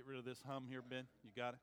get 0.00 0.06
rid 0.06 0.18
of 0.18 0.24
this 0.24 0.42
hum 0.46 0.64
here, 0.66 0.80
Ben? 0.80 1.04
You 1.22 1.30
got 1.36 1.52
it? 1.52 1.60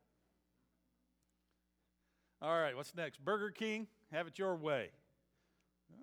All 2.40 2.56
right, 2.56 2.76
what's 2.76 2.94
next? 2.94 3.18
Burger 3.26 3.50
King, 3.50 3.88
have 4.12 4.28
it 4.28 4.38
your 4.38 4.56
way. 4.56 4.92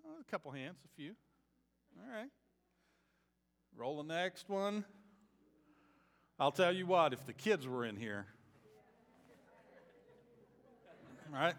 Oh, 0.05 0.21
a 0.21 0.25
couple 0.29 0.51
hands, 0.51 0.79
a 0.85 0.89
few. 0.97 1.13
All 1.97 2.13
right. 2.13 2.31
Roll 3.77 4.03
the 4.03 4.13
next 4.13 4.49
one. 4.49 4.85
I'll 6.41 6.51
tell 6.51 6.75
you 6.75 6.87
what, 6.87 7.13
if 7.13 7.25
the 7.25 7.33
kids 7.33 7.69
were 7.69 7.85
in 7.85 7.95
here, 7.95 8.27
all 11.33 11.39
right, 11.39 11.55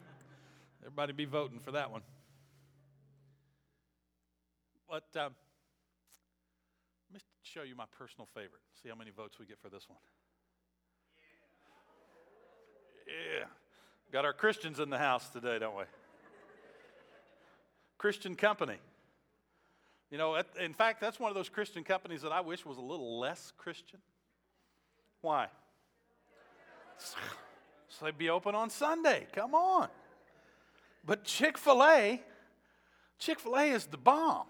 everybody 0.82 1.14
be 1.14 1.24
voting 1.24 1.62
for 1.62 1.72
that 1.72 1.90
one. 1.90 2.02
But 4.90 5.06
um, 5.16 5.36
let 7.10 7.14
me 7.14 7.20
show 7.44 7.64
you 7.64 7.76
my 7.78 7.86
personal 7.98 8.28
favorite. 8.34 8.62
See 8.84 8.90
how 8.90 8.96
many 8.96 9.12
votes 9.12 9.40
we 9.40 9.46
get 9.46 9.58
for 9.62 9.70
this 9.70 9.88
one. 9.88 10.00
Yeah. 13.08 13.46
Got 14.12 14.26
our 14.26 14.34
Christians 14.34 14.80
in 14.80 14.90
the 14.90 14.98
house 14.98 15.30
today, 15.30 15.60
don't 15.60 15.76
we? 15.76 15.84
Christian 17.98 18.36
company. 18.36 18.78
You 20.12 20.18
know, 20.18 20.42
in 20.60 20.74
fact, 20.74 21.02
that's 21.02 21.20
one 21.20 21.30
of 21.30 21.36
those 21.36 21.50
Christian 21.50 21.84
companies 21.84 22.22
that 22.22 22.32
I 22.32 22.42
wish 22.42 22.66
was 22.66 22.78
a 22.78 22.82
little 22.82 23.20
less 23.20 23.52
Christian. 23.58 24.00
Why? 25.22 25.48
So 26.98 28.06
they'd 28.06 28.18
be 28.18 28.30
open 28.30 28.56
on 28.56 28.70
Sunday. 28.70 29.28
Come 29.34 29.56
on. 29.56 29.90
But 31.06 31.24
Chick 31.24 31.58
fil 31.58 31.84
A, 31.84 32.22
Chick 33.20 33.40
fil 33.40 33.56
A 33.56 33.66
is 33.66 33.86
the 33.86 33.98
bomb. 33.98 34.48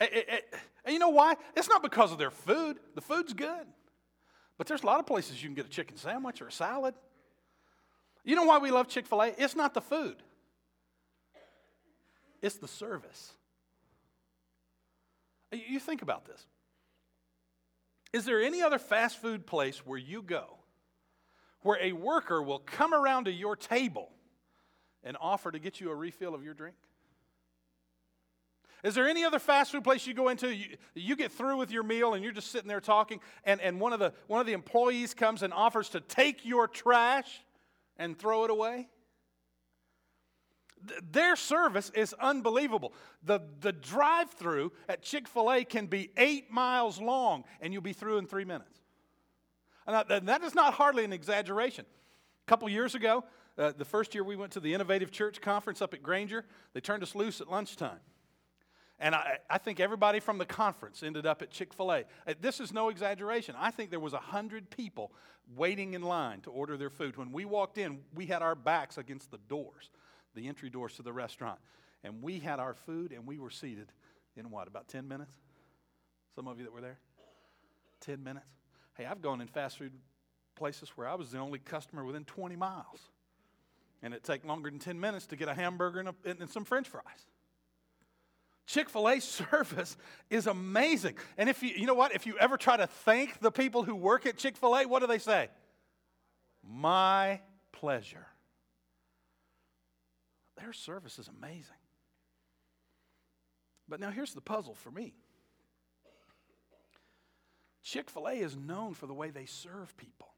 Eh, 0.00 0.06
eh, 0.12 0.22
eh, 0.28 0.38
and 0.84 0.92
you 0.92 0.98
know 0.98 1.08
why? 1.08 1.36
It's 1.56 1.68
not 1.68 1.82
because 1.82 2.12
of 2.12 2.18
their 2.18 2.30
food. 2.30 2.78
The 2.94 3.00
food's 3.00 3.32
good. 3.32 3.66
But 4.58 4.66
there's 4.66 4.82
a 4.82 4.86
lot 4.86 5.00
of 5.00 5.06
places 5.06 5.42
you 5.42 5.48
can 5.48 5.54
get 5.54 5.66
a 5.66 5.70
chicken 5.70 5.96
sandwich 5.96 6.40
or 6.40 6.48
a 6.48 6.52
salad. 6.52 6.94
You 8.24 8.34
know 8.36 8.44
why 8.44 8.58
we 8.58 8.70
love 8.70 8.88
Chick 8.88 9.06
fil 9.06 9.22
A? 9.22 9.32
It's 9.38 9.54
not 9.54 9.74
the 9.74 9.80
food, 9.80 10.16
it's 12.42 12.56
the 12.56 12.68
service. 12.68 13.32
You 15.52 15.78
think 15.78 16.02
about 16.02 16.26
this. 16.26 16.44
Is 18.12 18.24
there 18.24 18.42
any 18.42 18.62
other 18.62 18.78
fast 18.78 19.18
food 19.20 19.46
place 19.46 19.86
where 19.86 19.98
you 19.98 20.22
go 20.22 20.56
where 21.62 21.78
a 21.82 21.92
worker 21.92 22.42
will 22.42 22.60
come 22.60 22.94
around 22.94 23.24
to 23.24 23.32
your 23.32 23.56
table 23.56 24.10
and 25.02 25.16
offer 25.20 25.50
to 25.50 25.58
get 25.58 25.80
you 25.80 25.90
a 25.90 25.94
refill 25.94 26.34
of 26.34 26.44
your 26.44 26.54
drink? 26.54 26.76
Is 28.84 28.94
there 28.94 29.08
any 29.08 29.24
other 29.24 29.38
fast 29.38 29.72
food 29.72 29.84
place 29.84 30.06
you 30.06 30.14
go 30.14 30.28
into, 30.28 30.54
you, 30.54 30.76
you, 30.94 31.16
get 31.16 31.32
through 31.32 31.56
with 31.56 31.70
your 31.70 31.82
meal 31.82 32.14
and 32.14 32.22
you're 32.22 32.32
just 32.32 32.52
sitting 32.52 32.68
there 32.68 32.80
talking, 32.80 33.20
and, 33.44 33.60
and 33.60 33.80
one, 33.80 33.92
of 33.92 33.98
the, 33.98 34.12
one 34.26 34.40
of 34.40 34.46
the 34.46 34.52
employees 34.52 35.14
comes 35.14 35.42
and 35.42 35.52
offers 35.52 35.88
to 35.90 36.00
take 36.00 36.44
your 36.44 36.68
trash 36.68 37.40
and 37.96 38.18
throw 38.18 38.44
it 38.44 38.50
away? 38.50 38.88
Their 41.10 41.36
service 41.36 41.90
is 41.94 42.14
unbelievable. 42.20 42.92
The, 43.24 43.40
the 43.60 43.72
drive 43.72 44.30
through 44.30 44.72
at 44.88 45.02
Chick 45.02 45.26
fil 45.26 45.50
A 45.50 45.64
can 45.64 45.86
be 45.86 46.10
eight 46.16 46.50
miles 46.50 47.00
long, 47.00 47.44
and 47.60 47.72
you'll 47.72 47.82
be 47.82 47.94
through 47.94 48.18
in 48.18 48.26
three 48.26 48.44
minutes. 48.44 48.78
And 49.86 50.28
that 50.28 50.42
is 50.42 50.54
not 50.54 50.74
hardly 50.74 51.04
an 51.04 51.12
exaggeration. 51.12 51.86
A 52.46 52.46
couple 52.46 52.68
years 52.68 52.94
ago, 52.94 53.24
uh, 53.56 53.72
the 53.76 53.84
first 53.84 54.14
year 54.14 54.22
we 54.22 54.36
went 54.36 54.52
to 54.52 54.60
the 54.60 54.74
Innovative 54.74 55.10
Church 55.10 55.40
Conference 55.40 55.80
up 55.80 55.94
at 55.94 56.02
Granger, 56.02 56.44
they 56.74 56.80
turned 56.80 57.02
us 57.02 57.14
loose 57.14 57.40
at 57.40 57.48
lunchtime. 57.48 58.00
And 58.98 59.14
I, 59.14 59.38
I 59.50 59.58
think 59.58 59.78
everybody 59.78 60.20
from 60.20 60.38
the 60.38 60.46
conference 60.46 61.02
ended 61.02 61.26
up 61.26 61.42
at 61.42 61.50
Chick 61.50 61.74
fil 61.74 61.92
A. 61.92 62.04
Uh, 62.26 62.34
this 62.40 62.60
is 62.60 62.72
no 62.72 62.88
exaggeration. 62.88 63.54
I 63.58 63.70
think 63.70 63.90
there 63.90 64.00
was 64.00 64.14
100 64.14 64.70
people 64.70 65.12
waiting 65.54 65.94
in 65.94 66.02
line 66.02 66.40
to 66.42 66.50
order 66.50 66.76
their 66.76 66.90
food. 66.90 67.16
When 67.16 67.30
we 67.30 67.44
walked 67.44 67.78
in, 67.78 68.00
we 68.14 68.26
had 68.26 68.42
our 68.42 68.54
backs 68.54 68.96
against 68.98 69.30
the 69.30 69.38
doors, 69.48 69.90
the 70.34 70.48
entry 70.48 70.70
doors 70.70 70.94
to 70.94 71.02
the 71.02 71.12
restaurant. 71.12 71.58
And 72.02 72.22
we 72.22 72.38
had 72.38 72.58
our 72.58 72.74
food 72.74 73.12
and 73.12 73.26
we 73.26 73.38
were 73.38 73.50
seated 73.50 73.92
in 74.36 74.50
what, 74.50 74.66
about 74.66 74.88
10 74.88 75.06
minutes? 75.06 75.32
Some 76.34 76.48
of 76.48 76.58
you 76.58 76.64
that 76.64 76.72
were 76.72 76.80
there? 76.80 76.98
10 78.00 78.22
minutes? 78.22 78.46
Hey, 78.94 79.04
I've 79.04 79.20
gone 79.20 79.40
in 79.40 79.46
fast 79.46 79.78
food 79.78 79.92
places 80.54 80.90
where 80.96 81.06
I 81.06 81.14
was 81.14 81.30
the 81.30 81.38
only 81.38 81.58
customer 81.58 82.04
within 82.04 82.24
20 82.24 82.56
miles. 82.56 83.10
And 84.02 84.14
it 84.14 84.24
take 84.24 84.44
longer 84.44 84.70
than 84.70 84.78
10 84.78 84.98
minutes 84.98 85.26
to 85.26 85.36
get 85.36 85.48
a 85.48 85.54
hamburger 85.54 86.00
and, 86.00 86.08
a, 86.08 86.14
and 86.24 86.48
some 86.48 86.64
french 86.64 86.88
fries. 86.88 87.26
Chick 88.66 88.90
fil 88.90 89.08
A 89.08 89.20
service 89.20 89.96
is 90.28 90.46
amazing. 90.46 91.14
And 91.38 91.48
if 91.48 91.62
you, 91.62 91.70
you 91.70 91.86
know 91.86 91.94
what, 91.94 92.14
if 92.14 92.26
you 92.26 92.36
ever 92.38 92.56
try 92.56 92.76
to 92.76 92.86
thank 92.86 93.40
the 93.40 93.50
people 93.50 93.82
who 93.82 93.94
work 93.94 94.26
at 94.26 94.36
Chick 94.36 94.56
fil 94.56 94.76
A, 94.76 94.86
what 94.86 95.00
do 95.00 95.06
they 95.06 95.18
say? 95.18 95.48
My 96.68 97.40
pleasure. 97.72 98.26
Their 100.58 100.72
service 100.72 101.18
is 101.18 101.28
amazing. 101.28 101.76
But 103.88 104.00
now 104.00 104.10
here's 104.10 104.34
the 104.34 104.40
puzzle 104.40 104.74
for 104.74 104.90
me 104.90 105.14
Chick 107.82 108.10
fil 108.10 108.26
A 108.26 108.32
is 108.32 108.56
known 108.56 108.94
for 108.94 109.06
the 109.06 109.14
way 109.14 109.30
they 109.30 109.46
serve 109.46 109.96
people. 109.96 110.28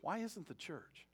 Why 0.00 0.18
isn't 0.18 0.46
the 0.46 0.54
church? 0.54 1.06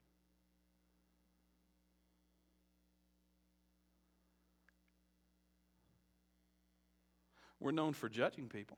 We're 7.59 7.71
known 7.71 7.93
for 7.93 8.09
judging 8.09 8.47
people. 8.47 8.77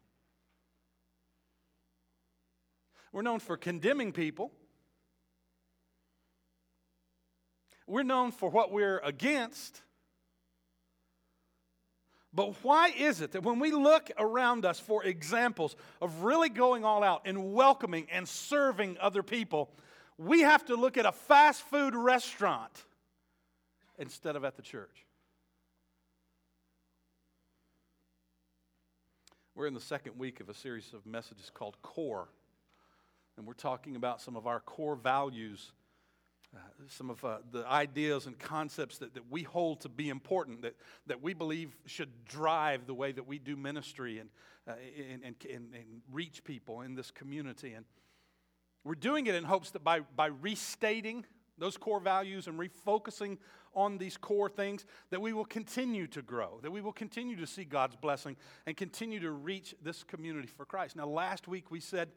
We're 3.12 3.22
known 3.22 3.40
for 3.40 3.58
condemning 3.58 4.12
people. 4.12 4.52
We're 7.86 8.04
known 8.04 8.32
for 8.32 8.50
what 8.50 8.72
we're 8.72 9.00
against. 9.00 9.82
But 12.34 12.56
why 12.64 12.94
is 12.98 13.20
it 13.20 13.34
that 13.34 13.44
when 13.44 13.60
we 13.60 13.72
look 13.72 14.10
around 14.18 14.64
us 14.64 14.80
for 14.80 15.04
examples 15.04 15.76
of 16.02 16.24
really 16.24 16.48
going 16.48 16.86
all 16.86 17.04
out 17.04 17.24
and 17.26 17.54
welcoming 17.54 18.08
and 18.10 18.28
serving 18.28 18.98
other 19.02 19.22
people, 19.22 19.70
we 20.18 20.42
have 20.42 20.66
to 20.68 20.76
look 20.76 20.98
at 20.98 21.06
a 21.06 21.12
fast 21.12 21.62
food 21.64 21.94
restaurant 21.94 22.86
instead 23.98 24.38
of 24.38 24.46
at 24.46 24.56
the 24.56 24.62
church? 24.62 25.06
We're 29.54 29.68
in 29.68 29.74
the 29.74 29.82
second 29.82 30.18
week 30.18 30.40
of 30.40 30.50
a 30.50 30.54
series 30.54 30.94
of 30.94 31.06
messages 31.06 31.52
called 31.54 31.76
Core, 31.82 32.30
and 33.38 33.46
we're 33.46 33.54
talking 33.54 33.96
about 33.96 34.22
some 34.22 34.36
of 34.36 34.48
our 34.48 34.60
core 34.62 34.96
values 34.96 35.74
uh, 36.54 36.60
some 36.90 37.10
of 37.10 37.24
uh, 37.24 37.38
the 37.52 37.66
ideas 37.66 38.26
and 38.26 38.38
concepts 38.38 38.98
that, 38.98 39.14
that 39.14 39.24
we 39.32 39.42
hold 39.44 39.80
to 39.80 39.88
be 39.88 40.10
important, 40.10 40.62
that, 40.64 40.76
that 41.08 41.22
we 41.22 41.34
believe 41.34 41.78
should 41.86 42.10
drive 42.26 42.86
the 42.88 42.94
way 42.94 43.14
that 43.14 43.26
we 43.26 43.40
do 43.40 43.56
ministry 43.56 44.20
and, 44.20 44.30
uh, 44.68 44.74
and, 45.14 45.24
and, 45.24 45.36
and, 45.50 45.74
and 45.74 46.02
reach 46.12 46.44
people 46.44 46.82
in 46.82 46.94
this 46.94 47.10
community. 47.10 47.72
And 47.72 47.86
we're 48.84 48.96
doing 48.96 49.28
it 49.28 49.36
in 49.36 49.46
hopes 49.46 49.72
that 49.72 49.84
by, 49.86 50.02
by 50.02 50.26
restating 50.26 51.26
those 51.62 51.78
core 51.78 52.00
values 52.00 52.48
and 52.48 52.60
refocusing 52.60 53.38
on 53.76 54.00
these 54.00 54.18
core 54.18 54.50
things, 54.50 54.86
that 55.12 55.22
we 55.22 55.32
will 55.32 55.46
continue 55.46 56.08
to 56.08 56.22
grow, 56.24 56.60
that 56.64 56.72
we 56.72 56.82
will 56.82 56.92
continue 56.92 57.36
to 57.38 57.46
see 57.46 57.64
God's 57.64 57.96
blessing 57.96 58.36
and 58.66 58.76
continue 58.76 59.20
to 59.20 59.32
reach 59.32 59.76
this 59.82 60.04
community 60.04 60.48
for 60.48 60.66
Christ. 60.66 60.96
Now, 60.96 61.06
last 61.06 61.48
week 61.48 61.70
we 61.70 61.80
said 61.80 62.10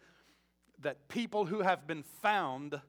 that 0.80 1.08
people 1.08 1.44
who 1.44 1.60
have 1.60 1.86
been 1.86 2.02
found 2.02 2.80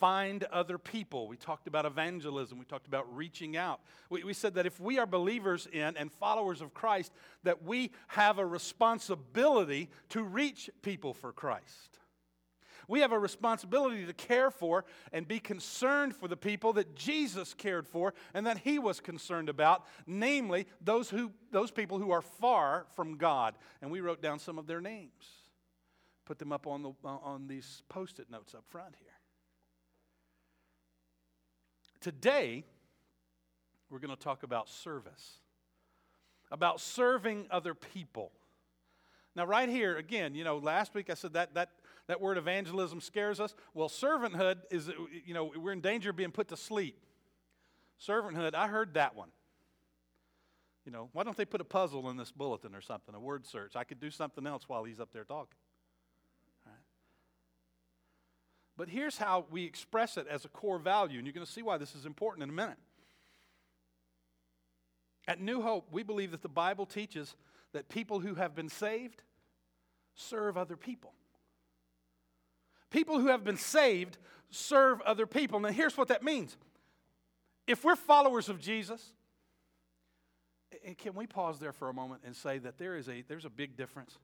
find 0.00 0.44
other 0.44 0.78
people. 0.78 1.28
We 1.28 1.36
talked 1.36 1.68
about 1.68 1.86
evangelism. 1.86 2.58
We 2.58 2.64
talked 2.64 2.88
about 2.88 3.14
reaching 3.14 3.56
out. 3.56 3.80
We, 4.08 4.24
we, 4.24 4.32
said 4.32 4.54
that 4.54 4.66
if 4.66 4.80
we 4.80 4.98
are 4.98 5.06
believers 5.06 5.68
in 5.72 5.96
and 5.96 6.10
followers 6.10 6.60
of 6.60 6.74
Christ, 6.74 7.12
that 7.44 7.62
we 7.62 7.92
have 8.08 8.38
a 8.38 8.46
responsibility 8.46 9.90
to 10.08 10.24
reach 10.24 10.70
people 10.82 11.14
for 11.14 11.32
Christ. 11.32 11.99
We 12.88 13.00
have 13.00 13.12
a 13.12 13.18
responsibility 13.18 14.06
to 14.06 14.12
care 14.12 14.50
for 14.50 14.84
and 15.12 15.26
be 15.26 15.38
concerned 15.38 16.14
for 16.16 16.28
the 16.28 16.36
people 16.36 16.72
that 16.74 16.94
Jesus 16.94 17.54
cared 17.54 17.86
for 17.86 18.14
and 18.34 18.46
that 18.46 18.58
he 18.58 18.78
was 18.78 19.00
concerned 19.00 19.48
about, 19.48 19.86
namely 20.06 20.66
those, 20.80 21.10
who, 21.10 21.32
those 21.50 21.70
people 21.70 21.98
who 21.98 22.10
are 22.10 22.22
far 22.22 22.86
from 22.94 23.16
God. 23.16 23.54
And 23.82 23.90
we 23.90 24.00
wrote 24.00 24.22
down 24.22 24.38
some 24.38 24.58
of 24.58 24.66
their 24.66 24.80
names, 24.80 25.24
put 26.24 26.38
them 26.38 26.52
up 26.52 26.66
on, 26.66 26.82
the, 26.82 26.92
on 27.04 27.46
these 27.46 27.82
post 27.88 28.18
it 28.18 28.30
notes 28.30 28.54
up 28.54 28.64
front 28.68 28.94
here. 28.98 29.08
Today, 32.00 32.64
we're 33.90 33.98
going 33.98 34.14
to 34.16 34.22
talk 34.22 34.42
about 34.42 34.68
service, 34.68 35.38
about 36.50 36.80
serving 36.80 37.46
other 37.50 37.74
people. 37.74 38.32
Now, 39.36 39.44
right 39.44 39.68
here, 39.68 39.96
again, 39.96 40.34
you 40.34 40.44
know, 40.44 40.58
last 40.58 40.94
week 40.94 41.10
I 41.10 41.14
said 41.14 41.34
that, 41.34 41.54
that, 41.54 41.70
that 42.10 42.20
word 42.20 42.38
evangelism 42.38 43.00
scares 43.00 43.38
us. 43.38 43.54
Well, 43.72 43.88
servanthood 43.88 44.56
is, 44.68 44.90
you 45.24 45.32
know, 45.32 45.52
we're 45.56 45.70
in 45.70 45.80
danger 45.80 46.10
of 46.10 46.16
being 46.16 46.32
put 46.32 46.48
to 46.48 46.56
sleep. 46.56 46.98
Servanthood, 48.04 48.52
I 48.52 48.66
heard 48.66 48.94
that 48.94 49.14
one. 49.14 49.28
You 50.84 50.90
know, 50.90 51.08
why 51.12 51.22
don't 51.22 51.36
they 51.36 51.44
put 51.44 51.60
a 51.60 51.64
puzzle 51.64 52.10
in 52.10 52.16
this 52.16 52.32
bulletin 52.32 52.74
or 52.74 52.80
something, 52.80 53.14
a 53.14 53.20
word 53.20 53.46
search? 53.46 53.76
I 53.76 53.84
could 53.84 54.00
do 54.00 54.10
something 54.10 54.44
else 54.44 54.64
while 54.68 54.82
he's 54.82 54.98
up 54.98 55.12
there 55.12 55.22
talking. 55.22 55.54
But 58.76 58.88
here's 58.88 59.16
how 59.16 59.44
we 59.48 59.64
express 59.64 60.16
it 60.16 60.26
as 60.26 60.44
a 60.44 60.48
core 60.48 60.80
value, 60.80 61.18
and 61.18 61.26
you're 61.26 61.34
going 61.34 61.46
to 61.46 61.52
see 61.52 61.62
why 61.62 61.76
this 61.76 61.94
is 61.94 62.06
important 62.06 62.42
in 62.42 62.48
a 62.48 62.52
minute. 62.52 62.78
At 65.28 65.40
New 65.40 65.62
Hope, 65.62 65.86
we 65.92 66.02
believe 66.02 66.32
that 66.32 66.42
the 66.42 66.48
Bible 66.48 66.86
teaches 66.86 67.36
that 67.72 67.88
people 67.88 68.18
who 68.18 68.34
have 68.34 68.56
been 68.56 68.68
saved 68.68 69.22
serve 70.16 70.56
other 70.56 70.76
people. 70.76 71.12
People 72.90 73.20
who 73.20 73.28
have 73.28 73.44
been 73.44 73.56
saved 73.56 74.18
serve 74.50 75.00
other 75.02 75.26
people. 75.26 75.60
Now, 75.60 75.70
here's 75.70 75.96
what 75.96 76.08
that 76.08 76.22
means. 76.22 76.56
If 77.66 77.84
we're 77.84 77.96
followers 77.96 78.48
of 78.48 78.60
Jesus, 78.60 79.12
and 80.84 80.96
can 80.98 81.14
we 81.14 81.26
pause 81.26 81.58
there 81.58 81.72
for 81.72 81.88
a 81.88 81.94
moment 81.94 82.22
and 82.24 82.34
say 82.34 82.58
that 82.58 82.78
there 82.78 82.96
is 82.96 83.08
a, 83.08 83.22
there's 83.28 83.44
a 83.44 83.50
big 83.50 83.76
difference 83.76 84.18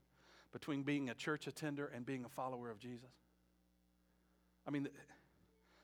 between 0.53 0.83
being 0.83 1.11
a 1.11 1.15
church 1.15 1.47
attender 1.47 1.91
and 1.95 2.05
being 2.05 2.25
a 2.25 2.29
follower 2.29 2.71
of 2.71 2.79
Jesus? 2.79 3.11
I 4.67 4.71
mean, 4.71 4.89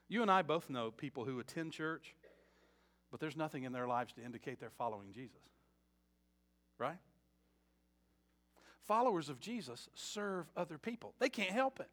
you 0.09 0.23
and 0.23 0.31
I 0.31 0.43
both 0.43 0.69
know 0.69 0.91
people 0.91 1.25
who 1.25 1.39
attend 1.39 1.73
church, 1.73 2.17
but 3.11 3.21
there's 3.21 3.37
nothing 3.37 3.65
in 3.65 3.73
their 3.73 3.87
lives 3.87 4.13
to 4.15 4.25
indicate 4.25 4.59
they're 4.59 4.71
following 4.71 5.13
Jesus. 5.13 5.41
Right? 6.79 6.99
Followers 8.87 9.29
of 9.29 9.39
Jesus 9.39 9.89
serve 9.95 10.47
other 10.57 10.79
people, 10.79 11.15
they 11.21 11.29
can't 11.29 11.53
help 11.53 11.79
it. 11.79 11.89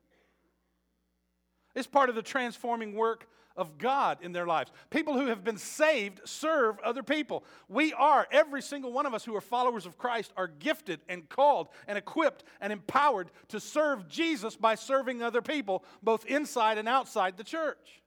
It's 1.76 1.88
part 1.88 2.10
of 2.10 2.16
the 2.16 2.22
transforming 2.22 2.94
work 2.94 3.28
of 3.60 3.78
God 3.78 4.20
in 4.22 4.32
their 4.32 4.48
lives. 4.48 4.72
People 4.90 5.20
who 5.20 5.28
have 5.28 5.44
been 5.44 5.58
saved 5.58 6.22
serve 6.24 6.80
other 6.80 7.04
people. 7.04 7.44
We 7.68 7.94
are, 7.94 8.26
every 8.32 8.62
single 8.62 8.94
one 8.94 9.06
of 9.06 9.14
us 9.14 9.26
who 9.26 9.36
are 9.36 9.42
followers 9.42 9.86
of 9.86 9.98
Christ, 9.98 10.32
are 10.38 10.48
gifted 10.48 11.02
and 11.10 11.28
called 11.28 11.68
and 11.88 11.98
equipped 11.98 12.46
and 12.62 12.72
empowered 12.72 13.32
to 13.50 13.60
serve 13.60 14.08
Jesus 14.08 14.56
by 14.56 14.76
serving 14.76 15.22
other 15.22 15.42
people, 15.42 15.84
both 16.02 16.26
inside 16.26 16.78
and 16.78 16.88
outside 16.88 17.36
the 17.36 17.44
church. 17.44 18.02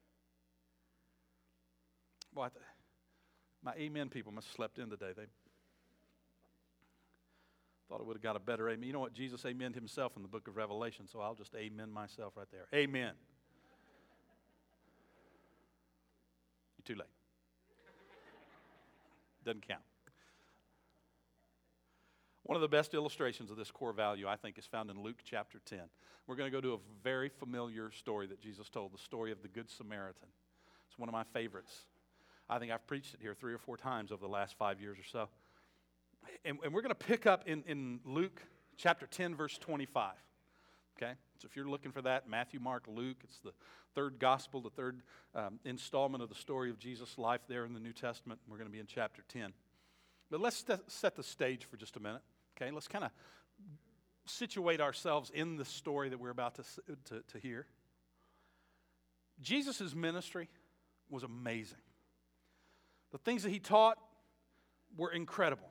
Boy, 2.34 2.48
my 3.62 3.74
amen 3.74 4.08
people 4.08 4.32
must 4.32 4.48
have 4.48 4.56
slept 4.56 4.78
in 4.78 4.88
today. 4.88 5.12
They 5.14 5.26
thought 7.90 8.00
I 8.00 8.04
would 8.04 8.16
have 8.16 8.22
got 8.22 8.36
a 8.36 8.40
better 8.40 8.70
amen. 8.70 8.86
You 8.86 8.94
know 8.94 9.00
what? 9.00 9.12
Jesus 9.12 9.42
amened 9.42 9.74
himself 9.74 10.16
in 10.16 10.22
the 10.22 10.28
book 10.28 10.48
of 10.48 10.56
Revelation, 10.56 11.06
so 11.06 11.20
I'll 11.20 11.34
just 11.34 11.54
amen 11.54 11.92
myself 11.92 12.32
right 12.36 12.48
there. 12.50 12.66
Amen. 12.74 13.12
You're 16.86 16.96
too 16.96 17.00
late. 17.00 17.08
Doesn't 19.44 19.66
count. 19.66 19.82
One 22.44 22.56
of 22.56 22.62
the 22.62 22.68
best 22.68 22.94
illustrations 22.94 23.50
of 23.50 23.56
this 23.56 23.70
core 23.70 23.92
value, 23.92 24.26
I 24.26 24.36
think, 24.36 24.58
is 24.58 24.66
found 24.66 24.90
in 24.90 25.00
Luke 25.00 25.18
chapter 25.24 25.60
10. 25.64 25.80
We're 26.26 26.36
going 26.36 26.50
to 26.50 26.56
go 26.56 26.60
to 26.60 26.74
a 26.74 26.78
very 27.02 27.28
familiar 27.28 27.90
story 27.92 28.26
that 28.28 28.40
Jesus 28.40 28.68
told, 28.68 28.92
the 28.92 28.98
story 28.98 29.32
of 29.32 29.42
the 29.42 29.48
Good 29.48 29.70
Samaritan. 29.70 30.28
It's 30.88 30.98
one 30.98 31.08
of 31.08 31.12
my 31.12 31.24
favorites. 31.32 31.72
I 32.48 32.58
think 32.58 32.72
I've 32.72 32.86
preached 32.86 33.14
it 33.14 33.20
here 33.20 33.34
three 33.34 33.54
or 33.54 33.58
four 33.58 33.76
times 33.76 34.12
over 34.12 34.20
the 34.20 34.32
last 34.32 34.56
five 34.58 34.80
years 34.80 34.98
or 34.98 35.04
so. 35.04 35.28
And, 36.44 36.58
and 36.64 36.72
we're 36.72 36.82
going 36.82 36.90
to 36.90 36.94
pick 36.94 37.26
up 37.26 37.44
in, 37.46 37.62
in 37.66 38.00
Luke 38.04 38.42
chapter 38.76 39.06
10, 39.06 39.34
verse 39.34 39.56
25. 39.58 40.12
Okay? 40.96 41.12
So 41.38 41.46
if 41.48 41.56
you're 41.56 41.68
looking 41.68 41.92
for 41.92 42.02
that, 42.02 42.28
Matthew, 42.28 42.60
Mark, 42.60 42.84
Luke, 42.88 43.18
it's 43.24 43.38
the 43.38 43.52
third 43.94 44.18
gospel, 44.18 44.60
the 44.60 44.70
third 44.70 45.02
um, 45.34 45.58
installment 45.64 46.22
of 46.22 46.28
the 46.28 46.34
story 46.34 46.70
of 46.70 46.78
Jesus' 46.78 47.18
life 47.18 47.40
there 47.48 47.64
in 47.64 47.74
the 47.74 47.80
New 47.80 47.92
Testament. 47.92 48.40
We're 48.48 48.56
going 48.56 48.68
to 48.68 48.72
be 48.72 48.80
in 48.80 48.86
chapter 48.86 49.22
10. 49.28 49.52
But 50.30 50.40
let's 50.40 50.56
st- 50.56 50.90
set 50.90 51.16
the 51.16 51.22
stage 51.22 51.64
for 51.64 51.76
just 51.76 51.96
a 51.96 52.00
minute. 52.00 52.22
Okay? 52.56 52.70
Let's 52.70 52.88
kind 52.88 53.04
of 53.04 53.10
situate 54.26 54.80
ourselves 54.80 55.30
in 55.34 55.56
the 55.56 55.64
story 55.64 56.08
that 56.08 56.18
we're 56.18 56.30
about 56.30 56.54
to, 56.56 56.62
to, 57.06 57.22
to 57.32 57.38
hear. 57.38 57.66
Jesus' 59.40 59.94
ministry 59.94 60.48
was 61.10 61.22
amazing. 61.22 61.78
The 63.10 63.18
things 63.18 63.42
that 63.42 63.50
he 63.50 63.58
taught 63.58 63.98
were 64.96 65.10
incredible. 65.10 65.70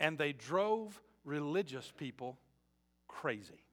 And 0.00 0.18
they 0.18 0.32
drove 0.32 1.00
religious 1.24 1.92
people 1.96 2.38
crazy. 3.08 3.63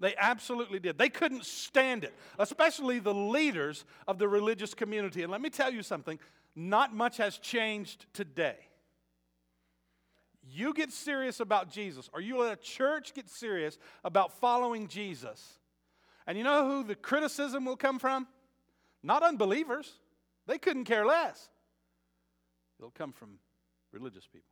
They 0.00 0.14
absolutely 0.16 0.80
did. 0.80 0.98
They 0.98 1.08
couldn't 1.08 1.44
stand 1.44 2.04
it, 2.04 2.14
especially 2.38 2.98
the 2.98 3.14
leaders 3.14 3.84
of 4.08 4.18
the 4.18 4.28
religious 4.28 4.74
community. 4.74 5.22
And 5.22 5.30
let 5.30 5.40
me 5.40 5.50
tell 5.50 5.72
you 5.72 5.82
something 5.82 6.18
not 6.56 6.94
much 6.94 7.16
has 7.18 7.38
changed 7.38 8.06
today. 8.12 8.56
You 10.46 10.74
get 10.74 10.92
serious 10.92 11.40
about 11.40 11.70
Jesus, 11.70 12.10
or 12.12 12.20
you 12.20 12.38
let 12.38 12.52
a 12.52 12.56
church 12.56 13.14
get 13.14 13.30
serious 13.30 13.78
about 14.04 14.38
following 14.40 14.88
Jesus. 14.88 15.58
And 16.26 16.36
you 16.36 16.44
know 16.44 16.68
who 16.68 16.84
the 16.84 16.94
criticism 16.94 17.64
will 17.64 17.76
come 17.76 17.98
from? 17.98 18.26
Not 19.02 19.22
unbelievers. 19.22 19.90
They 20.46 20.58
couldn't 20.58 20.84
care 20.84 21.06
less. 21.06 21.48
It'll 22.78 22.90
come 22.90 23.12
from 23.12 23.38
religious 23.92 24.26
people. 24.26 24.48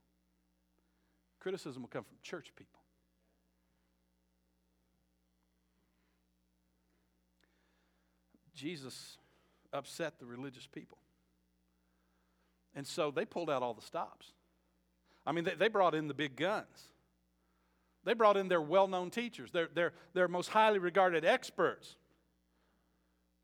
Criticism 1.41 1.83
will 1.83 1.89
come 1.89 2.05
from 2.05 2.17
church 2.23 2.53
people. 2.56 2.81
Jesus 8.62 9.19
upset 9.73 10.20
the 10.20 10.25
religious 10.25 10.67
people. 10.67 10.99
And 12.76 12.87
so 12.87 13.11
they 13.11 13.25
pulled 13.25 13.50
out 13.50 13.61
all 13.61 13.75
the 13.75 13.82
stops. 13.82 14.29
I 15.26 15.32
mean, 15.32 15.44
they, 15.44 15.55
they 15.55 15.69
brought 15.69 15.97
in 15.97 16.06
the 16.06 16.14
big 16.14 16.37
guns. 16.37 16.88
They 18.05 18.14
brought 18.14 18.37
in 18.37 18.49
their 18.49 18.62
well 18.62 18.87
known 18.87 19.11
teachers, 19.11 19.50
their, 19.50 19.69
their, 19.75 19.93
their 20.14 20.29
most 20.29 20.49
highly 20.49 20.79
regarded 20.79 21.25
experts, 21.25 21.97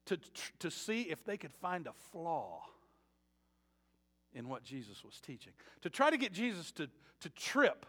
to, 0.06 0.18
to 0.60 0.70
see 0.70 1.02
if 1.02 1.24
they 1.24 1.36
could 1.36 1.52
find 1.52 1.86
a 1.86 1.92
flaw 2.12 2.62
in 4.32 4.48
what 4.48 4.62
Jesus 4.62 5.04
was 5.04 5.20
teaching, 5.20 5.52
to 5.82 5.90
try 5.90 6.10
to 6.10 6.16
get 6.16 6.32
Jesus 6.32 6.70
to, 6.72 6.88
to 7.20 7.28
trip 7.30 7.86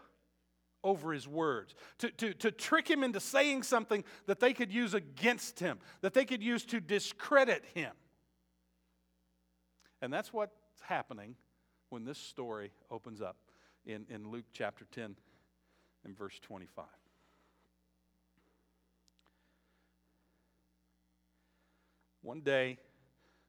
over 0.82 1.12
his 1.12 1.28
words, 1.28 1.74
to, 1.98 2.10
to, 2.12 2.34
to 2.34 2.50
trick 2.50 2.88
him 2.88 3.02
into 3.02 3.20
saying 3.20 3.62
something 3.62 4.04
that 4.26 4.40
they 4.40 4.52
could 4.52 4.72
use 4.72 4.94
against 4.94 5.60
him, 5.60 5.78
that 6.00 6.14
they 6.14 6.24
could 6.24 6.42
use 6.42 6.64
to 6.64 6.80
discredit 6.80 7.64
him. 7.74 7.92
And 10.02 10.12
that's 10.12 10.32
what's 10.32 10.54
happening 10.82 11.36
when 11.90 12.04
this 12.04 12.18
story 12.18 12.72
opens 12.90 13.20
up 13.20 13.36
in, 13.84 14.06
in 14.08 14.30
Luke 14.30 14.46
chapter 14.52 14.86
10 14.92 15.16
and 16.04 16.16
verse 16.16 16.38
25. 16.40 16.84
One 22.22 22.40
day, 22.40 22.78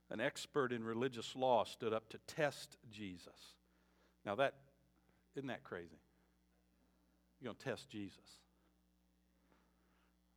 an 0.09 0.19
expert 0.19 0.73
in 0.73 0.83
religious 0.83 1.35
law 1.35 1.63
stood 1.63 1.93
up 1.93 2.09
to 2.09 2.17
test 2.27 2.77
Jesus. 2.89 3.55
Now, 4.25 4.35
that 4.35 4.55
isn't 5.35 5.47
that 5.47 5.63
crazy? 5.63 6.00
You're 7.41 7.49
going 7.49 7.57
to 7.57 7.65
test 7.65 7.89
Jesus. 7.89 8.19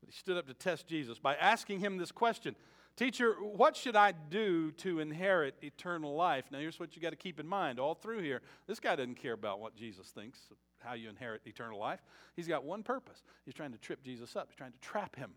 He 0.07 0.13
stood 0.13 0.37
up 0.37 0.47
to 0.47 0.55
test 0.55 0.87
Jesus 0.87 1.19
by 1.19 1.35
asking 1.35 1.81
him 1.81 1.99
this 1.99 2.13
question 2.13 2.57
Teacher, 2.97 3.33
what 3.41 3.77
should 3.77 3.97
I 3.97 4.13
do 4.13 4.71
to 4.73 5.01
inherit 5.01 5.57
eternal 5.63 6.15
life? 6.15 6.45
Now, 6.53 6.61
here's 6.61 6.79
what 6.79 6.95
you 6.95 7.03
got 7.03 7.11
to 7.11 7.17
keep 7.17 7.41
in 7.41 7.47
mind 7.47 7.81
all 7.81 7.95
through 7.95 8.21
here. 8.21 8.41
This 8.69 8.79
guy 8.79 8.95
doesn't 8.95 9.17
care 9.17 9.33
about 9.33 9.59
what 9.59 9.75
Jesus 9.75 10.07
thinks, 10.09 10.39
how 10.79 10.95
you 10.95 11.09
inherit 11.09 11.41
eternal 11.45 11.79
life. 11.79 12.01
He's 12.37 12.47
got 12.47 12.65
one 12.65 12.85
purpose. 12.85 13.25
He's 13.45 13.55
trying 13.55 13.73
to 13.73 13.79
trip 13.79 14.05
Jesus 14.05 14.37
up, 14.37 14.49
he's 14.49 14.57
trying 14.57 14.73
to 14.73 14.79
trap 14.79 15.17
him, 15.17 15.31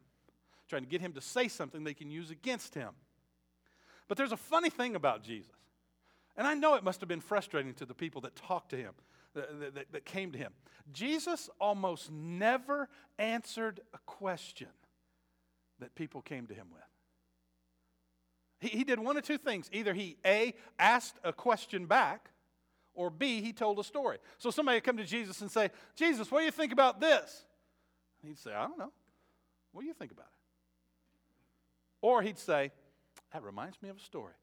he's 0.62 0.70
trying 0.70 0.84
to 0.84 0.90
get 0.90 1.02
him 1.02 1.14
to 1.14 1.22
say 1.22 1.48
something 1.48 1.84
they 1.84 1.96
can 1.96 2.12
use 2.12 2.30
against 2.30 2.76
him. 2.76 2.92
But 4.08 4.18
there's 4.18 4.32
a 4.32 4.38
funny 4.38 4.70
thing 4.70 4.96
about 4.96 5.24
Jesus. 5.24 5.52
And 6.38 6.46
I 6.46 6.54
know 6.54 6.76
it 6.76 6.84
must 6.84 7.02
have 7.02 7.10
been 7.10 7.22
frustrating 7.22 7.74
to 7.76 7.86
the 7.86 7.96
people 7.96 8.22
that 8.22 8.36
talked 8.36 8.70
to 8.70 8.78
him 8.78 8.94
that, 9.38 9.76
that, 9.76 9.92
that 9.92 10.06
came 10.06 10.32
to 10.32 10.38
him. 10.38 10.52
Jesus 10.92 11.50
almost 11.60 12.12
never 12.12 12.90
answered 13.18 13.80
a 13.94 13.98
question 14.06 14.68
that 15.80 15.96
people 15.96 16.22
came 16.22 16.48
to 16.48 16.54
him 16.54 16.68
with. 16.72 16.84
He, 18.60 18.78
he 18.80 18.84
did 18.84 19.00
one 19.00 19.18
of 19.18 19.24
two 19.24 19.38
things. 19.38 19.70
Either 19.72 19.94
he, 19.94 20.18
A, 20.26 20.54
asked 20.80 21.18
a 21.24 21.32
question 21.32 21.86
back, 21.86 22.32
or 22.96 23.10
B, 23.10 23.42
he 23.42 23.54
told 23.54 23.78
a 23.80 23.84
story. 23.84 24.18
So 24.40 24.50
somebody 24.50 24.78
would 24.78 24.84
come 24.84 24.98
to 24.98 25.06
Jesus 25.06 25.42
and 25.42 25.52
say, 25.52 25.70
Jesus, 25.96 26.32
what 26.32 26.40
do 26.40 26.46
you 26.46 26.52
think 26.52 26.74
about 26.74 27.00
this? 27.00 27.46
He'd 28.24 28.40
say, 28.40 28.54
I 28.54 28.66
don't 28.68 28.80
know. 28.80 28.92
What 29.72 29.82
do 29.82 29.88
you 29.88 29.94
think 29.94 30.12
about 30.12 30.26
it? 30.26 30.38
Or 32.02 32.22
he'd 32.22 32.40
say, 32.40 32.72
That 33.34 33.44
reminds 33.44 33.82
me 33.82 33.90
of 33.90 33.98
a 33.98 34.02
story. 34.02 34.34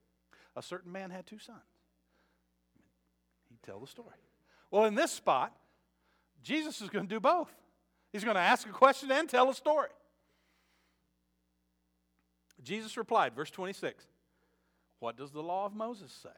A 0.55 0.61
certain 0.61 0.91
man 0.91 1.09
had 1.09 1.25
two 1.25 1.39
sons. 1.39 1.59
He'd 3.49 3.61
tell 3.63 3.79
the 3.79 3.87
story. 3.87 4.15
Well, 4.75 4.83
in 4.83 4.93
this 4.93 5.13
spot, 5.13 5.55
Jesus 6.43 6.81
is 6.81 6.89
going 6.89 7.07
to 7.07 7.09
do 7.15 7.21
both. 7.21 7.49
He's 8.11 8.25
going 8.25 8.35
to 8.35 8.41
ask 8.41 8.67
a 8.67 8.73
question 8.73 9.09
and 9.09 9.29
tell 9.29 9.49
a 9.49 9.53
story. 9.53 9.87
Jesus 12.61 12.97
replied, 12.97 13.33
verse 13.33 13.49
26, 13.49 14.05
What 14.99 15.15
does 15.15 15.31
the 15.31 15.41
law 15.41 15.65
of 15.65 15.73
Moses 15.73 16.11
say? 16.21 16.37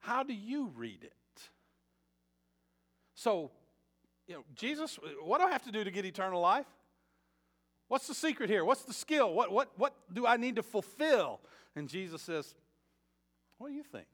How 0.00 0.24
do 0.24 0.34
you 0.34 0.72
read 0.74 1.04
it? 1.04 1.12
So, 3.14 3.52
you 4.26 4.34
know, 4.34 4.44
Jesus, 4.56 4.98
what 5.22 5.38
do 5.38 5.46
I 5.46 5.52
have 5.52 5.62
to 5.62 5.70
do 5.70 5.84
to 5.84 5.90
get 5.92 6.04
eternal 6.04 6.40
life? 6.40 6.66
What's 7.86 8.08
the 8.08 8.14
secret 8.14 8.50
here? 8.50 8.64
What's 8.64 8.82
the 8.82 8.92
skill? 8.92 9.32
What, 9.32 9.52
what, 9.52 9.70
what 9.76 9.94
do 10.12 10.26
I 10.26 10.38
need 10.38 10.56
to 10.56 10.64
fulfill? 10.64 11.38
And 11.76 11.88
Jesus 11.88 12.20
says, 12.20 12.56
What 13.58 13.68
do 13.68 13.74
you 13.74 13.84
think? 13.84 14.08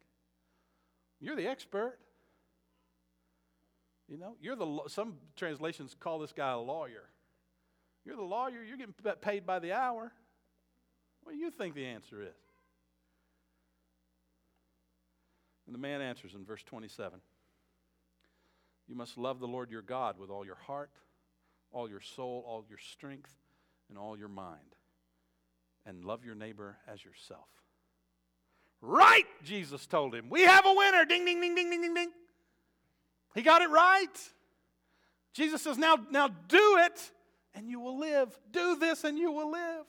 You're 1.20 1.36
the 1.36 1.46
expert. 1.46 1.96
You 4.12 4.18
know, 4.18 4.36
you're 4.42 4.56
the 4.56 4.82
some 4.88 5.14
translations 5.36 5.96
call 5.98 6.18
this 6.18 6.32
guy 6.32 6.50
a 6.50 6.58
lawyer. 6.58 7.08
You're 8.04 8.16
the 8.16 8.22
lawyer, 8.22 8.62
you're 8.62 8.76
getting 8.76 8.94
paid 9.22 9.46
by 9.46 9.58
the 9.58 9.72
hour. 9.72 10.12
What 11.22 11.32
do 11.32 11.38
you 11.38 11.50
think 11.50 11.74
the 11.74 11.86
answer 11.86 12.20
is? 12.20 12.36
And 15.64 15.74
the 15.74 15.78
man 15.78 16.02
answers 16.02 16.34
in 16.34 16.44
verse 16.44 16.62
27 16.62 17.20
You 18.86 18.94
must 18.94 19.16
love 19.16 19.40
the 19.40 19.48
Lord 19.48 19.70
your 19.70 19.80
God 19.80 20.18
with 20.18 20.28
all 20.28 20.44
your 20.44 20.56
heart, 20.56 20.90
all 21.70 21.88
your 21.88 22.02
soul, 22.02 22.44
all 22.46 22.66
your 22.68 22.78
strength, 22.78 23.34
and 23.88 23.96
all 23.96 24.18
your 24.18 24.28
mind, 24.28 24.76
and 25.86 26.04
love 26.04 26.22
your 26.22 26.34
neighbor 26.34 26.76
as 26.86 27.02
yourself. 27.02 27.48
Right, 28.82 29.24
Jesus 29.42 29.86
told 29.86 30.14
him. 30.14 30.28
We 30.28 30.42
have 30.42 30.66
a 30.66 30.74
winner. 30.74 31.06
Ding, 31.06 31.24
ding, 31.24 31.40
ding, 31.40 31.54
ding, 31.54 31.70
ding, 31.70 31.80
ding, 31.80 31.94
ding. 31.94 32.10
He 33.34 33.42
got 33.42 33.62
it 33.62 33.70
right. 33.70 34.08
Jesus 35.32 35.62
says, 35.62 35.78
now, 35.78 35.96
now 36.10 36.28
do 36.28 36.76
it 36.80 37.10
and 37.54 37.68
you 37.68 37.80
will 37.80 37.98
live. 37.98 38.38
Do 38.50 38.76
this 38.76 39.04
and 39.04 39.18
you 39.18 39.32
will 39.32 39.50
live. 39.50 39.84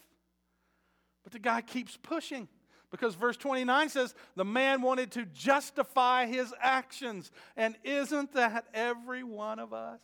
But 1.23 1.33
the 1.33 1.39
guy 1.39 1.62
keeps 1.62 1.97
pushing 1.97 2.47
because 2.91 3.15
verse 3.15 3.38
29 3.38 3.89
says 3.89 4.13
the 4.35 4.45
man 4.45 4.81
wanted 4.81 5.12
to 5.12 5.25
justify 5.25 6.25
his 6.25 6.53
actions. 6.62 7.31
And 7.57 7.75
isn't 7.83 8.33
that 8.33 8.65
every 8.73 9.23
one 9.23 9.59
of 9.59 9.73
us? 9.73 10.01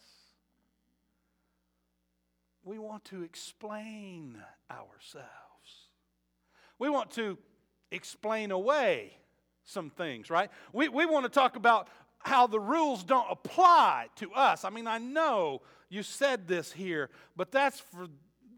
We 2.63 2.79
want 2.79 3.05
to 3.05 3.24
explain 3.24 4.38
ourselves. 4.69 5.27
We 6.77 6.89
want 6.89 7.12
to 7.12 7.38
explain 7.91 8.51
away 8.51 9.13
some 9.65 9.89
things, 9.89 10.29
right? 10.29 10.50
We, 10.74 10.89
we 10.89 11.05
want 11.05 11.25
to 11.25 11.29
talk 11.29 11.55
about 11.55 11.89
how 12.20 12.48
the 12.48 12.60
rules 12.60 13.04
don't 13.04 13.28
apply 13.30 14.08
to 14.18 14.32
us. 14.34 14.66
I 14.66 14.70
mean, 14.70 14.88
I 14.88 14.98
know 14.98 15.62
you 15.90 16.04
said 16.04 16.48
this 16.48 16.72
here, 16.72 17.10
but 17.36 17.52
that's 17.52 17.80
for 17.80 18.08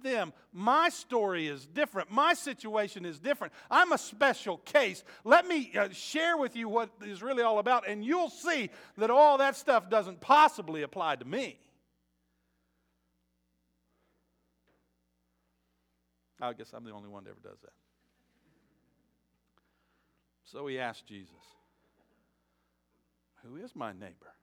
them. 0.04 0.34
My 0.52 0.90
story 0.90 1.48
is 1.48 1.66
different. 1.68 2.12
My 2.12 2.34
situation 2.34 3.06
is 3.06 3.20
different. 3.20 3.54
I'm 3.70 3.92
a 3.92 3.98
special 3.98 4.58
case. 4.58 5.04
Let 5.24 5.48
me 5.48 5.72
uh, 5.78 5.90
share 5.92 6.38
with 6.38 6.56
you 6.56 6.68
what 6.68 6.90
is 7.06 7.22
really 7.22 7.44
all 7.44 7.60
about, 7.60 7.88
and 7.88 8.04
you'll 8.04 8.30
see 8.30 8.70
that 8.98 9.10
all 9.12 9.38
that 9.38 9.56
stuff 9.56 9.90
doesn't 9.90 10.20
possibly 10.20 10.82
apply 10.82 11.18
to 11.18 11.26
me. 11.26 11.60
I 16.42 16.54
guess 16.54 16.74
I'm 16.74 16.84
the 16.84 16.92
only 16.92 17.10
one 17.10 17.24
that 17.26 17.30
ever 17.30 17.40
does 17.44 17.60
that. 17.62 17.74
So 20.46 20.66
he 20.68 20.80
asked 20.80 21.06
Jesus, 21.06 21.36
Who 23.44 23.56
is 23.58 23.76
my 23.76 23.92
neighbor? 23.92 24.34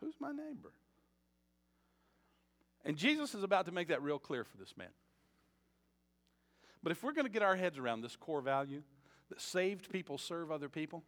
Who's 0.00 0.14
my 0.20 0.32
neighbor? 0.32 0.72
And 2.84 2.96
Jesus 2.96 3.34
is 3.34 3.42
about 3.44 3.66
to 3.66 3.72
make 3.72 3.88
that 3.88 4.02
real 4.02 4.18
clear 4.18 4.44
for 4.44 4.56
this 4.56 4.76
man. 4.76 4.88
But 6.82 6.90
if 6.90 7.02
we're 7.02 7.12
going 7.12 7.26
to 7.26 7.32
get 7.32 7.42
our 7.42 7.54
heads 7.54 7.78
around 7.78 8.00
this 8.00 8.16
core 8.16 8.40
value 8.40 8.82
that 9.28 9.40
saved 9.40 9.90
people 9.90 10.18
serve 10.18 10.50
other 10.50 10.68
people, 10.68 11.04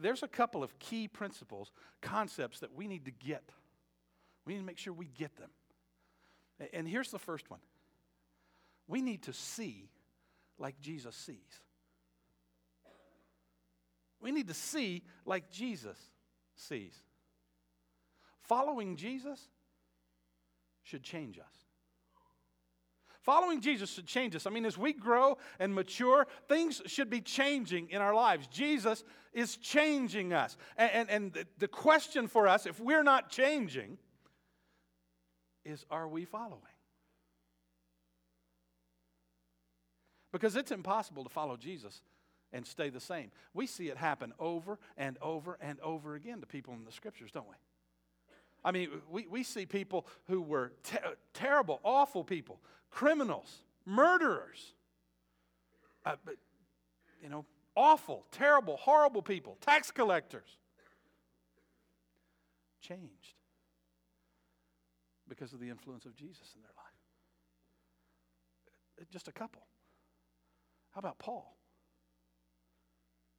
there's 0.00 0.22
a 0.22 0.28
couple 0.28 0.62
of 0.62 0.78
key 0.78 1.08
principles, 1.08 1.72
concepts 2.00 2.60
that 2.60 2.72
we 2.74 2.86
need 2.86 3.06
to 3.06 3.10
get. 3.10 3.42
We 4.46 4.54
need 4.54 4.60
to 4.60 4.66
make 4.66 4.78
sure 4.78 4.92
we 4.92 5.06
get 5.06 5.36
them. 5.36 5.50
And 6.72 6.86
here's 6.86 7.10
the 7.10 7.18
first 7.18 7.50
one 7.50 7.60
we 8.86 9.02
need 9.02 9.22
to 9.22 9.32
see 9.32 9.88
like 10.58 10.80
Jesus 10.80 11.16
sees. 11.16 11.63
We 14.24 14.32
need 14.32 14.48
to 14.48 14.54
see 14.54 15.02
like 15.26 15.50
Jesus 15.50 15.98
sees. 16.56 16.94
Following 18.44 18.96
Jesus 18.96 19.38
should 20.82 21.02
change 21.02 21.38
us. 21.38 21.52
Following 23.20 23.60
Jesus 23.60 23.90
should 23.92 24.06
change 24.06 24.34
us. 24.34 24.46
I 24.46 24.50
mean, 24.50 24.64
as 24.64 24.78
we 24.78 24.94
grow 24.94 25.36
and 25.58 25.74
mature, 25.74 26.26
things 26.48 26.80
should 26.86 27.10
be 27.10 27.20
changing 27.20 27.90
in 27.90 28.00
our 28.00 28.14
lives. 28.14 28.46
Jesus 28.46 29.04
is 29.34 29.58
changing 29.58 30.32
us. 30.32 30.56
And, 30.78 30.90
and, 30.92 31.10
and 31.10 31.46
the 31.58 31.68
question 31.68 32.26
for 32.26 32.48
us, 32.48 32.64
if 32.64 32.80
we're 32.80 33.02
not 33.02 33.28
changing, 33.28 33.98
is 35.66 35.84
are 35.90 36.08
we 36.08 36.24
following? 36.24 36.60
Because 40.32 40.56
it's 40.56 40.70
impossible 40.70 41.24
to 41.24 41.30
follow 41.30 41.58
Jesus 41.58 42.00
and 42.54 42.64
stay 42.66 42.88
the 42.88 43.00
same. 43.00 43.30
We 43.52 43.66
see 43.66 43.88
it 43.88 43.98
happen 43.98 44.32
over 44.38 44.78
and 44.96 45.18
over 45.20 45.58
and 45.60 45.78
over 45.80 46.14
again 46.14 46.40
to 46.40 46.46
people 46.46 46.72
in 46.72 46.84
the 46.84 46.92
scriptures, 46.92 47.32
don't 47.32 47.48
we? 47.48 47.56
I 48.64 48.70
mean, 48.70 48.88
we, 49.10 49.26
we 49.26 49.42
see 49.42 49.66
people 49.66 50.06
who 50.28 50.40
were 50.40 50.72
te- 50.84 50.96
terrible, 51.34 51.80
awful 51.84 52.24
people, 52.24 52.60
criminals, 52.90 53.62
murderers, 53.84 54.72
uh, 56.06 56.14
but, 56.24 56.36
you 57.22 57.28
know, 57.28 57.44
awful, 57.74 58.24
terrible, 58.30 58.76
horrible 58.78 59.20
people, 59.20 59.58
tax 59.60 59.90
collectors, 59.90 60.58
changed 62.80 63.34
because 65.28 65.52
of 65.52 65.60
the 65.60 65.68
influence 65.68 66.06
of 66.06 66.14
Jesus 66.14 66.54
in 66.54 66.62
their 66.62 66.70
life. 66.76 66.84
Just 69.10 69.26
a 69.26 69.32
couple. 69.32 69.66
How 70.92 71.00
about 71.00 71.18
Paul? 71.18 71.56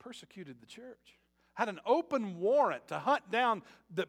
Persecuted 0.05 0.61
the 0.61 0.67
church 0.67 1.17
had 1.55 1.67
an 1.67 1.79
open 1.83 2.37
warrant 2.39 2.87
to 2.89 2.99
hunt 2.99 3.31
down 3.31 3.63
the 3.91 4.05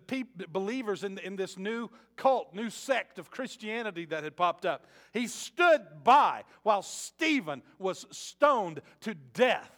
believers 0.52 1.04
in, 1.04 1.16
in 1.18 1.36
this 1.36 1.56
new 1.56 1.88
cult, 2.16 2.52
new 2.54 2.68
sect 2.68 3.18
of 3.18 3.30
Christianity 3.30 4.04
that 4.04 4.24
had 4.24 4.36
popped 4.36 4.66
up. 4.66 4.86
He 5.12 5.26
stood 5.26 5.80
by 6.04 6.42
while 6.64 6.82
Stephen 6.82 7.62
was 7.78 8.04
stoned 8.10 8.82
to 9.00 9.14
death, 9.14 9.72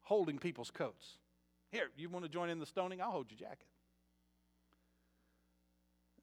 holding 0.00 0.38
people's 0.38 0.70
coats. 0.70 1.18
Here, 1.70 1.90
you 1.96 2.08
want 2.08 2.24
to 2.24 2.30
join 2.30 2.48
in 2.48 2.58
the 2.58 2.66
stoning? 2.66 3.00
I'll 3.00 3.10
hold 3.10 3.30
your 3.30 3.38
jacket. 3.38 3.68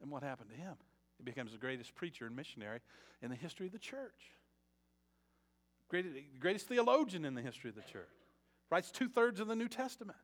And 0.01 0.11
what 0.11 0.23
happened 0.23 0.49
to 0.49 0.57
him? 0.57 0.73
He 1.19 1.23
becomes 1.23 1.51
the 1.51 1.57
greatest 1.57 1.95
preacher 1.95 2.25
and 2.25 2.35
missionary 2.35 2.79
in 3.21 3.29
the 3.29 3.35
history 3.35 3.67
of 3.67 3.71
the 3.71 3.79
church. 3.79 4.33
Greatest, 5.89 6.15
greatest 6.39 6.67
theologian 6.67 7.23
in 7.23 7.35
the 7.35 7.41
history 7.41 7.69
of 7.69 7.75
the 7.75 7.83
church 7.83 8.09
writes 8.73 8.89
two 8.89 9.07
thirds 9.07 9.39
of 9.39 9.47
the 9.47 9.55
New 9.55 9.67
Testament. 9.67 10.17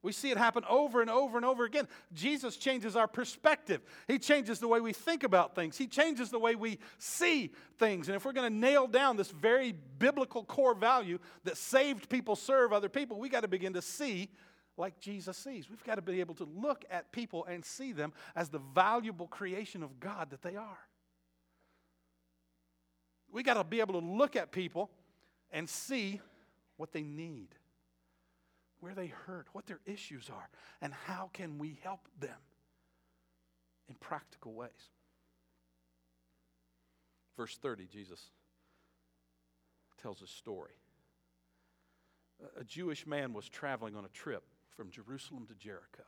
We 0.00 0.12
see 0.12 0.30
it 0.30 0.38
happen 0.38 0.62
over 0.70 1.00
and 1.00 1.10
over 1.10 1.36
and 1.36 1.44
over 1.44 1.64
again. 1.64 1.88
Jesus 2.12 2.56
changes 2.56 2.94
our 2.94 3.08
perspective. 3.08 3.80
He 4.06 4.20
changes 4.20 4.60
the 4.60 4.68
way 4.68 4.80
we 4.80 4.92
think 4.92 5.24
about 5.24 5.56
things. 5.56 5.76
He 5.76 5.88
changes 5.88 6.30
the 6.30 6.38
way 6.38 6.54
we 6.54 6.78
see 6.98 7.50
things. 7.80 8.08
And 8.08 8.14
if 8.14 8.24
we're 8.24 8.32
going 8.32 8.52
to 8.52 8.56
nail 8.56 8.86
down 8.86 9.16
this 9.16 9.32
very 9.32 9.74
biblical 9.98 10.44
core 10.44 10.76
value 10.76 11.18
that 11.42 11.56
saved 11.56 12.08
people 12.08 12.36
serve 12.36 12.72
other 12.72 12.88
people, 12.88 13.18
we 13.18 13.28
got 13.28 13.40
to 13.40 13.48
begin 13.48 13.72
to 13.72 13.82
see 13.82 14.30
like 14.76 15.00
Jesus 15.00 15.36
sees. 15.36 15.68
We've 15.68 15.82
got 15.82 15.96
to 15.96 16.02
be 16.02 16.20
able 16.20 16.36
to 16.36 16.44
look 16.44 16.84
at 16.88 17.10
people 17.10 17.44
and 17.46 17.64
see 17.64 17.90
them 17.90 18.12
as 18.36 18.50
the 18.50 18.60
valuable 18.60 19.26
creation 19.26 19.82
of 19.82 19.98
God 19.98 20.30
that 20.30 20.42
they 20.42 20.54
are. 20.54 20.78
We 23.32 23.42
got 23.42 23.54
to 23.54 23.64
be 23.64 23.80
able 23.80 24.00
to 24.00 24.06
look 24.06 24.36
at 24.36 24.52
people 24.52 24.92
and 25.50 25.68
see 25.68 26.20
what 26.76 26.92
they 26.92 27.02
need, 27.02 27.48
where 28.80 28.94
they 28.94 29.06
hurt, 29.06 29.46
what 29.52 29.66
their 29.66 29.80
issues 29.86 30.30
are, 30.30 30.48
and 30.80 30.92
how 30.92 31.30
can 31.32 31.58
we 31.58 31.78
help 31.82 32.08
them 32.20 32.38
in 33.88 33.94
practical 33.96 34.52
ways. 34.52 34.70
Verse 37.36 37.56
30, 37.60 37.86
Jesus 37.86 38.30
tells 40.00 40.22
a 40.22 40.26
story. 40.26 40.74
A 42.58 42.64
Jewish 42.64 43.06
man 43.06 43.32
was 43.32 43.48
traveling 43.48 43.96
on 43.96 44.04
a 44.04 44.08
trip 44.08 44.42
from 44.74 44.90
Jerusalem 44.90 45.46
to 45.46 45.54
Jericho. 45.54 46.04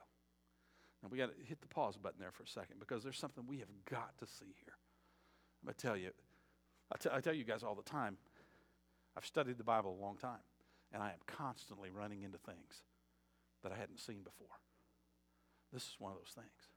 Now, 1.03 1.09
we 1.11 1.19
got 1.19 1.31
to 1.31 1.45
hit 1.47 1.61
the 1.61 1.69
pause 1.69 1.97
button 1.97 2.19
there 2.21 2.33
for 2.33 2.43
a 2.43 2.49
second 2.49 2.81
because 2.81 3.03
there's 3.03 3.19
something 3.19 3.45
we 3.47 3.59
have 3.59 3.69
got 3.89 4.19
to 4.19 4.27
see 4.27 4.55
here. 4.65 4.75
I'm 5.63 5.67
going 5.67 5.75
to 5.75 5.87
tell 5.87 5.97
you, 5.97 6.11
I, 6.93 6.97
t- 6.99 7.11
I 7.13 7.21
tell 7.21 7.35
you 7.35 7.45
guys 7.45 7.63
all 7.63 7.75
the 7.75 7.83
time, 7.83 8.19
I've 9.17 9.25
studied 9.25 9.59
the 9.59 9.65
Bible 9.65 9.97
a 9.99 10.03
long 10.03 10.17
time 10.17 10.41
and 10.93 11.03
I 11.03 11.09
am 11.09 11.21
constantly 11.27 11.91
running 11.91 12.23
into 12.23 12.39
things 12.39 12.83
that 13.63 13.73
I 13.73 13.77
hadn't 13.77 14.01
seen 14.01 14.23
before. 14.23 14.57
This 15.73 15.83
is 15.83 15.97
one 15.99 16.13
of 16.13 16.19
those 16.19 16.35
things. 16.35 16.69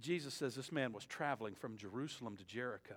Jesus 0.00 0.34
says 0.34 0.54
this 0.54 0.72
man 0.72 0.92
was 0.92 1.04
traveling 1.04 1.54
from 1.54 1.76
Jerusalem 1.76 2.36
to 2.36 2.44
Jericho. 2.44 2.96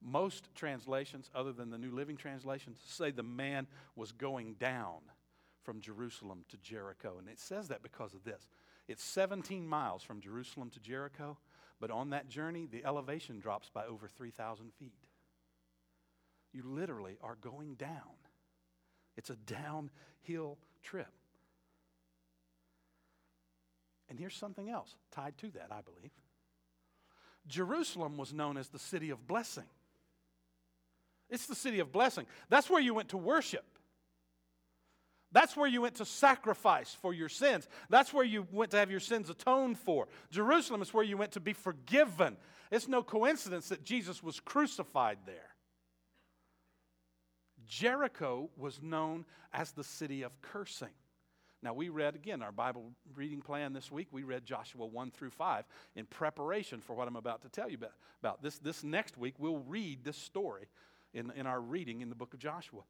Most 0.00 0.54
translations, 0.54 1.30
other 1.34 1.52
than 1.52 1.70
the 1.70 1.78
New 1.78 1.90
Living 1.90 2.16
Translation, 2.16 2.74
say 2.86 3.10
the 3.10 3.22
man 3.22 3.66
was 3.96 4.12
going 4.12 4.54
down 4.54 5.00
from 5.62 5.80
Jerusalem 5.80 6.44
to 6.48 6.56
Jericho. 6.58 7.16
And 7.18 7.28
it 7.28 7.40
says 7.40 7.68
that 7.68 7.82
because 7.82 8.14
of 8.14 8.24
this. 8.24 8.48
It's 8.86 9.04
17 9.04 9.66
miles 9.66 10.02
from 10.02 10.20
Jerusalem 10.20 10.70
to 10.70 10.80
Jericho, 10.80 11.36
but 11.80 11.90
on 11.90 12.10
that 12.10 12.28
journey, 12.28 12.66
the 12.66 12.84
elevation 12.84 13.40
drops 13.40 13.68
by 13.68 13.84
over 13.84 14.08
3,000 14.08 14.72
feet. 14.78 14.94
You 16.52 16.62
literally 16.64 17.16
are 17.22 17.36
going 17.40 17.74
down. 17.74 18.16
It's 19.16 19.30
a 19.30 19.36
downhill 19.36 20.58
trip. 20.82 21.08
And 24.08 24.18
here's 24.18 24.34
something 24.34 24.70
else 24.70 24.94
tied 25.10 25.36
to 25.38 25.50
that, 25.52 25.68
I 25.70 25.80
believe. 25.82 26.10
Jerusalem 27.46 28.16
was 28.16 28.32
known 28.32 28.56
as 28.56 28.68
the 28.68 28.78
city 28.78 29.10
of 29.10 29.26
blessing. 29.26 29.64
It's 31.30 31.46
the 31.46 31.54
city 31.54 31.80
of 31.80 31.92
blessing. 31.92 32.26
That's 32.48 32.70
where 32.70 32.80
you 32.80 32.94
went 32.94 33.10
to 33.10 33.18
worship. 33.18 33.64
That's 35.30 35.56
where 35.56 35.68
you 35.68 35.82
went 35.82 35.96
to 35.96 36.06
sacrifice 36.06 36.96
for 37.02 37.12
your 37.12 37.28
sins. 37.28 37.68
That's 37.90 38.14
where 38.14 38.24
you 38.24 38.46
went 38.50 38.70
to 38.70 38.78
have 38.78 38.90
your 38.90 39.00
sins 39.00 39.28
atoned 39.28 39.78
for. 39.78 40.08
Jerusalem 40.30 40.80
is 40.80 40.94
where 40.94 41.04
you 41.04 41.18
went 41.18 41.32
to 41.32 41.40
be 41.40 41.52
forgiven. 41.52 42.38
It's 42.70 42.88
no 42.88 43.02
coincidence 43.02 43.68
that 43.68 43.84
Jesus 43.84 44.22
was 44.22 44.40
crucified 44.40 45.18
there. 45.26 45.54
Jericho 47.68 48.50
was 48.56 48.82
known 48.82 49.24
as 49.52 49.72
the 49.72 49.84
city 49.84 50.22
of 50.22 50.40
cursing. 50.40 50.88
Now, 51.62 51.74
we 51.74 51.88
read 51.88 52.14
again 52.14 52.42
our 52.42 52.52
Bible 52.52 52.92
reading 53.14 53.42
plan 53.42 53.72
this 53.72 53.90
week. 53.90 54.08
We 54.12 54.22
read 54.22 54.44
Joshua 54.44 54.86
1 54.86 55.10
through 55.10 55.30
5 55.30 55.64
in 55.96 56.06
preparation 56.06 56.80
for 56.80 56.94
what 56.94 57.08
I'm 57.08 57.16
about 57.16 57.42
to 57.42 57.48
tell 57.48 57.68
you 57.68 57.78
about. 58.22 58.42
This, 58.42 58.58
this 58.58 58.84
next 58.84 59.18
week, 59.18 59.34
we'll 59.38 59.58
read 59.58 60.04
this 60.04 60.16
story 60.16 60.68
in, 61.12 61.32
in 61.32 61.46
our 61.46 61.60
reading 61.60 62.00
in 62.00 62.10
the 62.10 62.14
book 62.14 62.32
of 62.32 62.38
Joshua. 62.38 62.82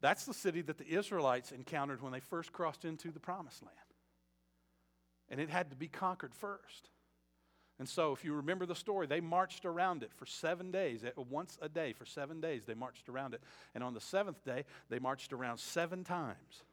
That's 0.00 0.24
the 0.24 0.34
city 0.34 0.62
that 0.62 0.78
the 0.78 0.88
Israelites 0.88 1.52
encountered 1.52 2.02
when 2.02 2.12
they 2.12 2.20
first 2.20 2.52
crossed 2.52 2.84
into 2.84 3.10
the 3.10 3.20
promised 3.20 3.62
land. 3.62 3.76
And 5.28 5.40
it 5.40 5.50
had 5.50 5.70
to 5.70 5.76
be 5.76 5.88
conquered 5.88 6.34
first. 6.34 6.88
And 7.78 7.88
so, 7.88 8.12
if 8.12 8.24
you 8.24 8.32
remember 8.32 8.64
the 8.64 8.74
story, 8.74 9.06
they 9.06 9.20
marched 9.20 9.66
around 9.66 10.02
it 10.02 10.10
for 10.14 10.24
seven 10.24 10.70
days. 10.70 11.04
Once 11.28 11.58
a 11.60 11.68
day, 11.68 11.92
for 11.92 12.06
seven 12.06 12.40
days, 12.40 12.64
they 12.64 12.74
marched 12.74 13.08
around 13.08 13.34
it. 13.34 13.42
And 13.74 13.84
on 13.84 13.92
the 13.92 14.00
seventh 14.00 14.42
day, 14.44 14.64
they 14.88 14.98
marched 14.98 15.32
around 15.32 15.58
seven 15.58 16.02
times. 16.02 16.64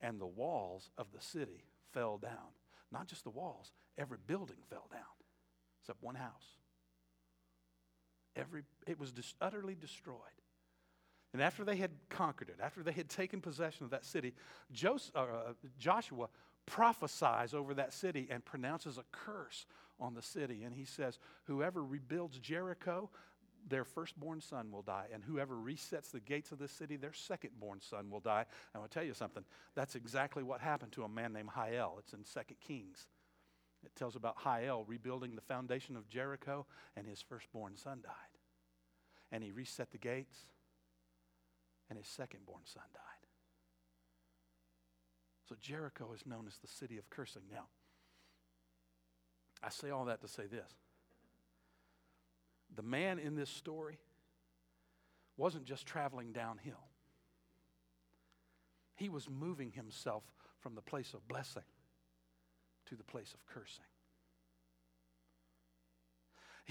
And 0.00 0.20
the 0.20 0.26
walls 0.26 0.90
of 0.98 1.06
the 1.14 1.20
city 1.20 1.64
fell 1.92 2.18
down. 2.18 2.54
Not 2.90 3.06
just 3.06 3.22
the 3.22 3.30
walls, 3.30 3.70
every 3.96 4.18
building 4.26 4.56
fell 4.68 4.88
down, 4.90 5.02
except 5.80 6.02
one 6.02 6.16
house. 6.16 6.56
Every, 8.34 8.62
it 8.88 8.98
was 8.98 9.12
just 9.12 9.36
utterly 9.40 9.76
destroyed. 9.76 10.16
And 11.32 11.40
after 11.40 11.64
they 11.64 11.76
had 11.76 11.92
conquered 12.08 12.48
it, 12.48 12.56
after 12.60 12.82
they 12.82 12.92
had 12.92 13.08
taken 13.08 13.40
possession 13.40 13.84
of 13.84 13.90
that 13.90 14.04
city, 14.04 14.34
Joseph, 14.72 15.14
uh, 15.14 15.52
Joshua 15.78 16.28
prophesies 16.66 17.54
over 17.54 17.74
that 17.74 17.92
city 17.92 18.28
and 18.30 18.44
pronounces 18.44 18.98
a 18.98 19.04
curse 19.12 19.66
on 19.98 20.14
the 20.14 20.22
city. 20.22 20.62
And 20.64 20.74
he 20.74 20.84
says, 20.84 21.18
Whoever 21.44 21.84
rebuilds 21.84 22.38
Jericho, 22.38 23.10
their 23.68 23.84
firstborn 23.84 24.40
son 24.40 24.70
will 24.70 24.82
die. 24.82 25.06
And 25.12 25.22
whoever 25.22 25.54
resets 25.54 26.10
the 26.10 26.20
gates 26.20 26.52
of 26.52 26.58
this 26.58 26.72
city, 26.72 26.96
their 26.96 27.10
secondborn 27.10 27.82
son 27.82 28.10
will 28.10 28.20
die. 28.20 28.46
And 28.72 28.76
I 28.76 28.78
will 28.78 28.88
tell 28.88 29.04
you 29.04 29.14
something. 29.14 29.44
That's 29.74 29.94
exactly 29.94 30.42
what 30.42 30.60
happened 30.60 30.92
to 30.92 31.04
a 31.04 31.08
man 31.08 31.32
named 31.32 31.50
Hiel. 31.50 31.98
It's 31.98 32.12
in 32.12 32.20
2 32.24 32.54
Kings. 32.60 33.06
It 33.84 33.94
tells 33.96 34.16
about 34.16 34.38
Hiel 34.44 34.84
rebuilding 34.86 35.34
the 35.34 35.40
foundation 35.40 35.96
of 35.96 36.08
Jericho, 36.08 36.66
and 36.96 37.06
his 37.06 37.22
firstborn 37.22 37.76
son 37.76 38.00
died. 38.02 38.12
And 39.32 39.42
he 39.42 39.52
reset 39.52 39.90
the 39.90 39.98
gates, 39.98 40.36
and 41.88 41.98
his 41.98 42.06
secondborn 42.06 42.64
son 42.64 42.82
died. 42.92 43.29
So 45.50 45.56
Jericho 45.60 46.12
is 46.14 46.24
known 46.24 46.44
as 46.46 46.58
the 46.58 46.68
city 46.68 46.96
of 46.96 47.10
cursing. 47.10 47.42
Now, 47.50 47.64
I 49.64 49.68
say 49.68 49.90
all 49.90 50.04
that 50.04 50.20
to 50.20 50.28
say 50.28 50.46
this. 50.46 50.70
The 52.76 52.84
man 52.84 53.18
in 53.18 53.34
this 53.34 53.50
story 53.50 53.98
wasn't 55.36 55.64
just 55.64 55.86
traveling 55.86 56.32
downhill, 56.32 56.84
he 58.94 59.08
was 59.08 59.28
moving 59.28 59.72
himself 59.72 60.22
from 60.60 60.76
the 60.76 60.82
place 60.82 61.14
of 61.14 61.26
blessing 61.26 61.64
to 62.86 62.94
the 62.94 63.02
place 63.02 63.34
of 63.34 63.44
cursing. 63.46 63.84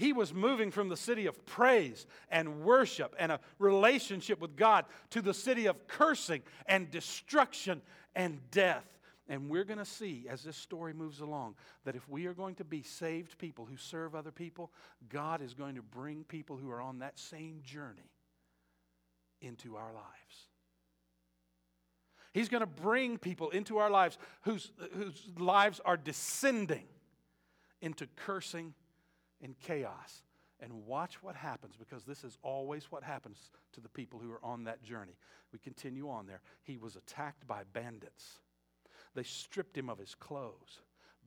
He 0.00 0.14
was 0.14 0.32
moving 0.32 0.70
from 0.70 0.88
the 0.88 0.96
city 0.96 1.26
of 1.26 1.44
praise 1.44 2.06
and 2.30 2.62
worship 2.62 3.14
and 3.18 3.30
a 3.30 3.38
relationship 3.58 4.40
with 4.40 4.56
God 4.56 4.86
to 5.10 5.20
the 5.20 5.34
city 5.34 5.66
of 5.66 5.86
cursing 5.88 6.40
and 6.64 6.90
destruction 6.90 7.82
and 8.14 8.40
death. 8.50 8.86
And 9.28 9.50
we're 9.50 9.64
going 9.64 9.78
to 9.78 9.84
see 9.84 10.24
as 10.26 10.42
this 10.42 10.56
story 10.56 10.94
moves 10.94 11.20
along 11.20 11.56
that 11.84 11.96
if 11.96 12.08
we 12.08 12.24
are 12.24 12.32
going 12.32 12.54
to 12.54 12.64
be 12.64 12.82
saved 12.82 13.36
people 13.36 13.66
who 13.66 13.76
serve 13.76 14.14
other 14.14 14.30
people, 14.30 14.72
God 15.10 15.42
is 15.42 15.52
going 15.52 15.74
to 15.74 15.82
bring 15.82 16.24
people 16.24 16.56
who 16.56 16.70
are 16.70 16.80
on 16.80 17.00
that 17.00 17.18
same 17.18 17.60
journey 17.62 18.10
into 19.42 19.76
our 19.76 19.92
lives. 19.92 20.48
He's 22.32 22.48
going 22.48 22.62
to 22.62 22.66
bring 22.66 23.18
people 23.18 23.50
into 23.50 23.76
our 23.76 23.90
lives 23.90 24.16
whose, 24.44 24.72
whose 24.94 25.28
lives 25.36 25.78
are 25.84 25.98
descending 25.98 26.86
into 27.82 28.06
cursing 28.16 28.72
and 29.42 29.58
chaos. 29.58 30.22
And 30.62 30.86
watch 30.86 31.22
what 31.22 31.36
happens 31.36 31.74
because 31.78 32.04
this 32.04 32.22
is 32.22 32.36
always 32.42 32.84
what 32.90 33.02
happens 33.02 33.50
to 33.72 33.80
the 33.80 33.88
people 33.88 34.18
who 34.18 34.30
are 34.30 34.44
on 34.44 34.64
that 34.64 34.82
journey. 34.82 35.16
We 35.52 35.58
continue 35.58 36.10
on 36.10 36.26
there. 36.26 36.42
He 36.62 36.76
was 36.76 36.96
attacked 36.96 37.46
by 37.46 37.62
bandits. 37.72 38.40
They 39.14 39.22
stripped 39.22 39.76
him 39.76 39.88
of 39.88 39.98
his 39.98 40.14
clothes, 40.14 40.82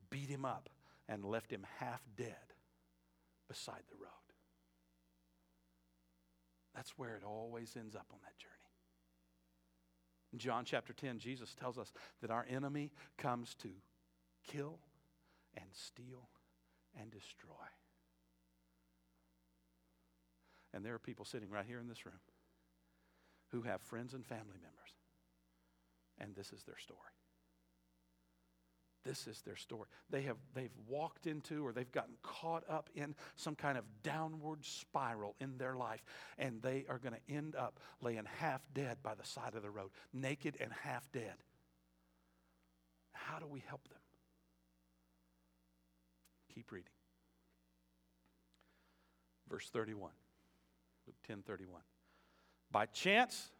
beat 0.08 0.28
him 0.28 0.44
up, 0.44 0.70
and 1.08 1.24
left 1.24 1.50
him 1.50 1.66
half 1.78 2.02
dead 2.16 2.54
beside 3.48 3.82
the 3.88 3.96
road. 3.96 4.10
That's 6.74 6.96
where 6.96 7.16
it 7.16 7.24
always 7.24 7.76
ends 7.76 7.94
up 7.94 8.06
on 8.12 8.18
that 8.22 8.38
journey. 8.38 8.52
In 10.32 10.38
John 10.38 10.64
chapter 10.64 10.92
10, 10.92 11.18
Jesus 11.18 11.54
tells 11.54 11.78
us 11.78 11.92
that 12.20 12.30
our 12.30 12.46
enemy 12.48 12.90
comes 13.18 13.54
to 13.62 13.68
kill 14.46 14.78
and 15.56 15.66
steal 15.72 16.28
and 17.00 17.10
destroy. 17.10 17.52
And 20.74 20.84
there 20.84 20.94
are 20.94 20.98
people 20.98 21.24
sitting 21.24 21.48
right 21.48 21.64
here 21.64 21.78
in 21.78 21.86
this 21.88 22.04
room 22.04 22.18
who 23.52 23.62
have 23.62 23.80
friends 23.80 24.12
and 24.12 24.26
family 24.26 24.58
members, 24.60 24.92
and 26.18 26.34
this 26.34 26.52
is 26.52 26.64
their 26.64 26.78
story. 26.78 27.00
This 29.04 29.26
is 29.28 29.40
their 29.42 29.54
story. 29.56 29.86
They 30.10 30.22
have 30.22 30.38
they've 30.54 30.76
walked 30.88 31.26
into 31.26 31.64
or 31.64 31.72
they've 31.72 31.92
gotten 31.92 32.14
caught 32.22 32.64
up 32.68 32.90
in 32.94 33.14
some 33.36 33.54
kind 33.54 33.78
of 33.78 33.84
downward 34.02 34.64
spiral 34.64 35.36
in 35.40 35.58
their 35.58 35.76
life, 35.76 36.02
and 36.38 36.60
they 36.60 36.86
are 36.88 36.98
going 36.98 37.14
to 37.14 37.34
end 37.34 37.54
up 37.54 37.78
laying 38.00 38.24
half 38.38 38.62
dead 38.74 38.98
by 39.02 39.14
the 39.14 39.24
side 39.24 39.54
of 39.54 39.62
the 39.62 39.70
road, 39.70 39.90
naked 40.12 40.56
and 40.58 40.72
half 40.82 41.08
dead. 41.12 41.34
How 43.12 43.38
do 43.38 43.46
we 43.46 43.62
help 43.68 43.86
them? 43.88 43.98
Keep 46.52 46.72
reading. 46.72 46.90
Verse 49.48 49.68
31. 49.68 50.10
Luke 51.06 51.16
10 51.26 51.42
31. 51.42 51.80
By 52.70 52.86
chance, 52.86 53.50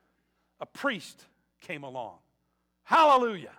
a 0.61 0.67
priest 0.67 1.25
came 1.61 1.85
along. 1.85 2.19
Hallelujah. 2.85 3.53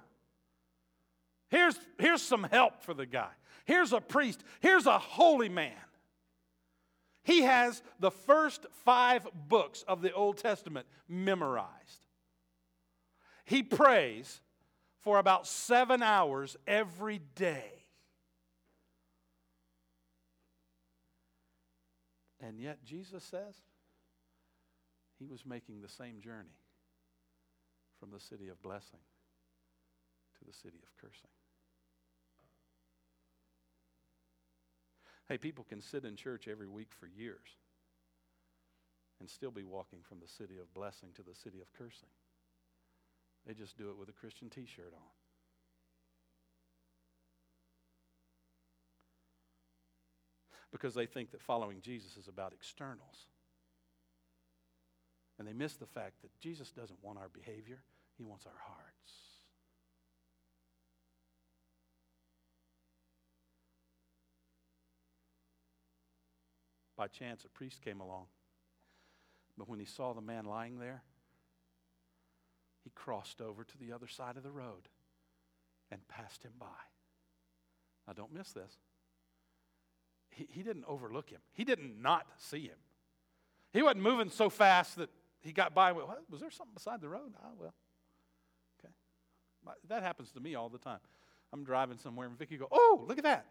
Here's, 1.49 1.79
here's 1.99 2.21
some 2.21 2.43
help 2.43 2.81
for 2.83 2.93
the 2.93 3.05
guy. 3.05 3.29
Here's 3.65 3.93
a 3.93 4.01
priest. 4.01 4.43
Here's 4.59 4.85
a 4.85 4.99
holy 4.99 5.49
man. 5.49 5.73
He 7.23 7.41
has 7.41 7.81
the 7.99 8.11
first 8.11 8.65
five 8.83 9.27
books 9.47 9.83
of 9.87 10.01
the 10.01 10.13
Old 10.13 10.37
Testament 10.37 10.85
memorized. 11.07 12.05
He 13.45 13.63
prays 13.63 14.41
for 14.99 15.17
about 15.17 15.47
seven 15.47 16.03
hours 16.03 16.55
every 16.67 17.21
day. 17.35 17.71
And 22.39 22.59
yet, 22.59 22.83
Jesus 22.83 23.23
says 23.23 23.55
he 25.19 25.25
was 25.25 25.45
making 25.45 25.81
the 25.81 25.89
same 25.89 26.19
journey 26.21 26.57
from 27.99 28.11
the 28.11 28.19
city 28.19 28.49
of 28.49 28.61
blessing 28.61 28.99
to 30.37 30.45
the 30.45 30.53
city 30.53 30.79
of 30.83 30.95
cursing. 30.99 31.29
Hey, 35.27 35.37
people 35.37 35.65
can 35.67 35.81
sit 35.81 36.05
in 36.05 36.15
church 36.15 36.47
every 36.47 36.67
week 36.67 36.89
for 36.91 37.07
years 37.07 37.57
and 39.19 39.29
still 39.29 39.51
be 39.51 39.63
walking 39.63 39.99
from 40.07 40.19
the 40.19 40.27
city 40.27 40.57
of 40.59 40.73
blessing 40.73 41.09
to 41.15 41.23
the 41.23 41.33
city 41.33 41.61
of 41.61 41.71
cursing. 41.73 42.09
They 43.47 43.53
just 43.53 43.77
do 43.77 43.89
it 43.89 43.97
with 43.97 44.09
a 44.09 44.13
Christian 44.13 44.49
t 44.49 44.65
shirt 44.65 44.93
on. 44.93 45.01
Because 50.71 50.93
they 50.93 51.05
think 51.05 51.31
that 51.31 51.41
following 51.41 51.79
Jesus 51.81 52.17
is 52.17 52.27
about 52.27 52.51
externals. 52.51 53.27
And 55.37 55.47
they 55.47 55.53
miss 55.53 55.75
the 55.75 55.85
fact 55.85 56.21
that 56.21 56.37
Jesus 56.39 56.71
doesn't 56.71 57.03
want 57.03 57.19
our 57.19 57.29
behavior, 57.29 57.81
He 58.17 58.23
wants 58.23 58.45
our 58.45 58.59
hearts. 58.65 58.85
By 66.97 67.07
chance, 67.07 67.43
a 67.43 67.49
priest 67.49 67.81
came 67.81 67.99
along. 67.99 68.27
But 69.57 69.69
when 69.69 69.79
he 69.79 69.85
saw 69.85 70.13
the 70.13 70.21
man 70.21 70.45
lying 70.45 70.79
there, 70.79 71.03
he 72.83 72.91
crossed 72.91 73.41
over 73.41 73.63
to 73.63 73.77
the 73.77 73.91
other 73.91 74.07
side 74.07 74.37
of 74.37 74.43
the 74.43 74.51
road 74.51 74.87
and 75.91 76.07
passed 76.07 76.43
him 76.43 76.53
by. 76.59 76.65
Now, 78.07 78.13
don't 78.13 78.33
miss 78.33 78.51
this. 78.51 78.71
He, 80.29 80.47
he 80.49 80.63
didn't 80.63 80.85
overlook 80.87 81.29
him, 81.29 81.41
he 81.53 81.63
didn't 81.63 82.01
not 82.01 82.27
see 82.37 82.63
him. 82.63 82.77
He 83.73 83.81
wasn't 83.81 84.03
moving 84.03 84.29
so 84.29 84.49
fast 84.49 84.95
that 84.97 85.09
he 85.45 85.53
got 85.53 85.73
by. 85.73 85.91
With? 85.91 86.05
Was 86.29 86.41
there 86.41 86.51
something 86.51 86.73
beside 86.73 86.99
the 86.99 87.07
road? 87.07 87.33
Ah, 87.37 87.49
well. 87.57 87.73
Okay. 88.79 88.93
That 89.87 90.03
happens 90.03 90.31
to 90.31 90.39
me 90.39 90.55
all 90.55 90.69
the 90.69 90.79
time. 90.79 90.99
I'm 91.53 91.63
driving 91.63 91.97
somewhere 91.97 92.27
and 92.27 92.37
Vicky 92.37 92.57
go, 92.57 92.67
"Oh, 92.71 93.05
look 93.07 93.17
at 93.17 93.23
that," 93.23 93.45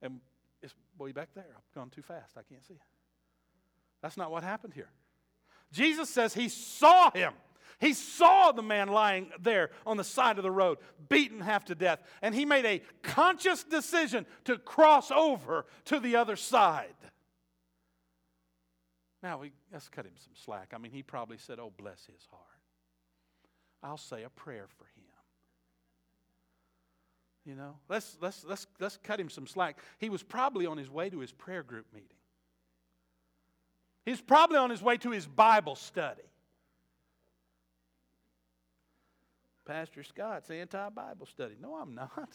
and 0.00 0.20
it's 0.62 0.74
way 0.98 1.12
back 1.12 1.28
there. 1.34 1.54
I've 1.54 1.74
gone 1.74 1.90
too 1.90 2.02
fast. 2.02 2.38
I 2.38 2.42
can't 2.42 2.64
see. 2.64 2.78
That's 4.00 4.16
not 4.16 4.30
what 4.30 4.42
happened 4.42 4.72
here. 4.72 4.88
Jesus 5.72 6.08
says 6.08 6.32
he 6.32 6.48
saw 6.48 7.10
him. 7.10 7.34
He 7.78 7.92
saw 7.92 8.52
the 8.52 8.62
man 8.62 8.88
lying 8.88 9.30
there 9.38 9.70
on 9.84 9.98
the 9.98 10.04
side 10.04 10.38
of 10.38 10.44
the 10.44 10.50
road, 10.50 10.78
beaten 11.10 11.40
half 11.40 11.66
to 11.66 11.74
death, 11.74 12.00
and 12.22 12.34
he 12.34 12.46
made 12.46 12.64
a 12.64 12.80
conscious 13.02 13.64
decision 13.64 14.24
to 14.44 14.56
cross 14.56 15.10
over 15.10 15.66
to 15.86 16.00
the 16.00 16.16
other 16.16 16.36
side. 16.36 16.94
Now, 19.26 19.38
we, 19.38 19.50
let's 19.72 19.88
cut 19.88 20.06
him 20.06 20.12
some 20.22 20.34
slack. 20.36 20.70
I 20.72 20.78
mean, 20.78 20.92
he 20.92 21.02
probably 21.02 21.36
said, 21.36 21.58
Oh, 21.58 21.72
bless 21.76 22.06
his 22.06 22.24
heart. 22.30 22.42
I'll 23.82 23.98
say 23.98 24.22
a 24.22 24.30
prayer 24.30 24.66
for 24.78 24.84
him. 24.84 25.02
You 27.44 27.56
know, 27.56 27.74
let's, 27.88 28.16
let's, 28.20 28.44
let's, 28.44 28.68
let's 28.78 28.98
cut 29.02 29.18
him 29.18 29.28
some 29.28 29.48
slack. 29.48 29.80
He 29.98 30.10
was 30.10 30.22
probably 30.22 30.64
on 30.64 30.78
his 30.78 30.88
way 30.88 31.10
to 31.10 31.18
his 31.18 31.32
prayer 31.32 31.64
group 31.64 31.86
meeting. 31.92 32.08
He's 34.04 34.20
probably 34.20 34.58
on 34.58 34.70
his 34.70 34.80
way 34.80 34.96
to 34.98 35.10
his 35.10 35.26
Bible 35.26 35.74
study. 35.74 36.22
Pastor 39.64 40.04
Scott's 40.04 40.52
anti 40.52 40.88
Bible 40.90 41.26
study. 41.26 41.56
No, 41.60 41.74
I'm 41.74 41.96
not. 41.96 42.30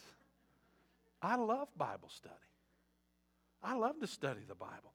I 1.22 1.36
love 1.36 1.68
Bible 1.74 2.10
study. 2.10 2.34
I 3.62 3.76
love 3.76 3.98
to 4.00 4.06
study 4.06 4.42
the 4.46 4.54
Bible. 4.54 4.92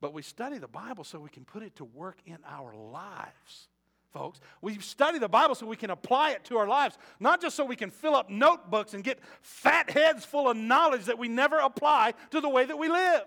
But 0.00 0.12
we 0.12 0.22
study 0.22 0.58
the 0.58 0.68
Bible 0.68 1.04
so 1.04 1.18
we 1.18 1.30
can 1.30 1.44
put 1.44 1.62
it 1.62 1.76
to 1.76 1.84
work 1.84 2.18
in 2.26 2.38
our 2.46 2.74
lives 2.74 3.68
folks. 4.12 4.40
We 4.62 4.78
study 4.78 5.18
the 5.18 5.28
Bible 5.28 5.54
so 5.54 5.66
we 5.66 5.76
can 5.76 5.90
apply 5.90 6.30
it 6.30 6.44
to 6.44 6.56
our 6.56 6.66
lives, 6.66 6.98
not 7.20 7.40
just 7.40 7.56
so 7.56 7.64
we 7.64 7.76
can 7.76 7.90
fill 7.90 8.14
up 8.14 8.30
notebooks 8.30 8.94
and 8.94 9.04
get 9.04 9.20
fat 9.42 9.90
heads 9.90 10.24
full 10.24 10.50
of 10.50 10.56
knowledge 10.56 11.04
that 11.06 11.18
we 11.18 11.28
never 11.28 11.58
apply 11.58 12.14
to 12.30 12.40
the 12.40 12.48
way 12.48 12.64
that 12.64 12.78
we 12.78 12.88
live. 12.88 13.24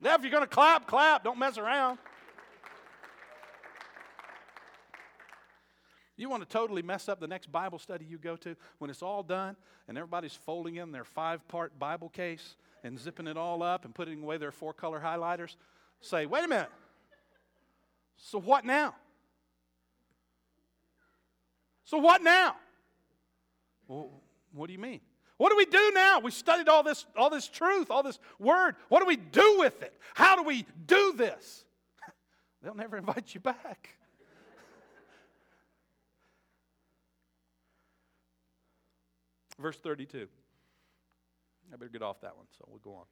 Now, 0.00 0.14
if 0.14 0.22
you're 0.22 0.30
going 0.30 0.42
to 0.42 0.48
clap, 0.48 0.86
clap. 0.86 1.24
Don't 1.24 1.38
mess 1.38 1.58
around. 1.58 1.98
You 6.16 6.28
want 6.28 6.42
to 6.42 6.48
totally 6.48 6.82
mess 6.82 7.08
up 7.08 7.18
the 7.18 7.26
next 7.26 7.50
Bible 7.50 7.78
study 7.78 8.04
you 8.04 8.18
go 8.18 8.36
to 8.36 8.54
when 8.78 8.90
it's 8.90 9.02
all 9.02 9.22
done 9.22 9.56
and 9.88 9.96
everybody's 9.96 10.34
folding 10.34 10.76
in 10.76 10.92
their 10.92 11.04
five 11.04 11.46
part 11.48 11.78
Bible 11.78 12.10
case 12.10 12.56
and 12.82 12.98
zipping 12.98 13.26
it 13.26 13.36
all 13.36 13.62
up 13.62 13.84
and 13.84 13.94
putting 13.94 14.22
away 14.22 14.36
their 14.36 14.52
four 14.52 14.72
color 14.72 15.00
highlighters? 15.00 15.56
Say, 16.00 16.26
wait 16.26 16.44
a 16.44 16.48
minute. 16.48 16.70
So 18.16 18.38
what 18.38 18.64
now? 18.64 18.94
So 21.84 21.98
what 21.98 22.22
now? 22.22 22.56
Well, 23.88 24.10
what 24.52 24.68
do 24.68 24.72
you 24.72 24.78
mean? 24.78 25.00
What 25.38 25.50
do 25.50 25.56
we 25.56 25.64
do 25.64 25.90
now? 25.94 26.20
We 26.20 26.30
studied 26.30 26.68
all 26.68 26.82
this, 26.82 27.06
all 27.16 27.30
this 27.30 27.48
truth, 27.48 27.90
all 27.90 28.02
this 28.02 28.18
word. 28.38 28.76
What 28.88 29.00
do 29.00 29.06
we 29.06 29.16
do 29.16 29.56
with 29.58 29.82
it? 29.82 29.92
How 30.14 30.36
do 30.36 30.42
we 30.42 30.66
do 30.86 31.14
this? 31.16 31.64
They'll 32.62 32.74
never 32.74 32.98
invite 32.98 33.34
you 33.34 33.40
back. 33.40 33.96
Verse 39.58 39.78
32. 39.78 40.28
I 41.72 41.76
better 41.76 41.90
get 41.90 42.02
off 42.02 42.20
that 42.22 42.36
one, 42.36 42.46
so 42.56 42.64
we'll 42.68 42.78
go 42.78 42.94
on. 42.94 43.04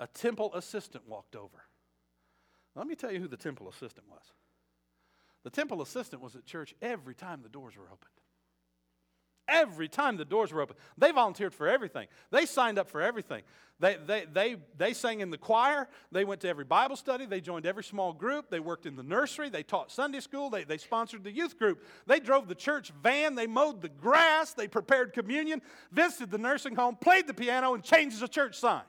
A 0.00 0.06
temple 0.06 0.54
assistant 0.54 1.06
walked 1.08 1.34
over. 1.34 1.64
Let 2.74 2.86
me 2.86 2.94
tell 2.94 3.10
you 3.10 3.20
who 3.20 3.28
the 3.28 3.36
temple 3.36 3.68
assistant 3.68 4.08
was. 4.08 4.32
The 5.42 5.50
temple 5.50 5.82
assistant 5.82 6.22
was 6.22 6.36
at 6.36 6.44
church 6.44 6.74
every 6.80 7.14
time 7.14 7.42
the 7.42 7.48
doors 7.48 7.76
were 7.76 7.86
opened. 7.86 8.10
Every 9.48 9.88
time 9.88 10.18
the 10.18 10.26
doors 10.26 10.52
were 10.52 10.60
open. 10.60 10.76
They 10.98 11.10
volunteered 11.10 11.54
for 11.54 11.66
everything. 11.66 12.06
They 12.30 12.44
signed 12.44 12.78
up 12.78 12.88
for 12.88 13.00
everything. 13.00 13.42
They, 13.80 13.96
they, 14.06 14.26
they, 14.30 14.56
they 14.76 14.92
sang 14.92 15.20
in 15.20 15.30
the 15.30 15.38
choir. 15.38 15.88
They 16.12 16.24
went 16.24 16.40
to 16.42 16.48
every 16.48 16.64
Bible 16.64 16.96
study. 16.96 17.26
They 17.26 17.40
joined 17.40 17.64
every 17.64 17.84
small 17.84 18.12
group. 18.12 18.50
They 18.50 18.60
worked 18.60 18.86
in 18.86 18.96
the 18.96 19.02
nursery. 19.02 19.48
They 19.48 19.62
taught 19.62 19.90
Sunday 19.90 20.20
school. 20.20 20.50
They, 20.50 20.64
they 20.64 20.78
sponsored 20.78 21.24
the 21.24 21.30
youth 21.30 21.58
group. 21.58 21.82
They 22.06 22.20
drove 22.20 22.48
the 22.48 22.54
church 22.54 22.92
van. 23.02 23.36
They 23.36 23.46
mowed 23.46 23.80
the 23.80 23.88
grass. 23.88 24.52
They 24.52 24.68
prepared 24.68 25.12
communion, 25.12 25.62
visited 25.92 26.30
the 26.30 26.38
nursing 26.38 26.74
home, 26.74 26.96
played 26.96 27.26
the 27.26 27.34
piano, 27.34 27.74
and 27.74 27.82
changed 27.82 28.20
the 28.20 28.28
church 28.28 28.56
sign. 28.56 28.82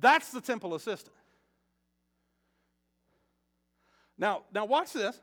That's 0.00 0.30
the 0.30 0.40
temple 0.40 0.74
assistant. 0.74 1.14
Now, 4.16 4.42
now 4.52 4.64
watch 4.64 4.92
this. 4.92 5.20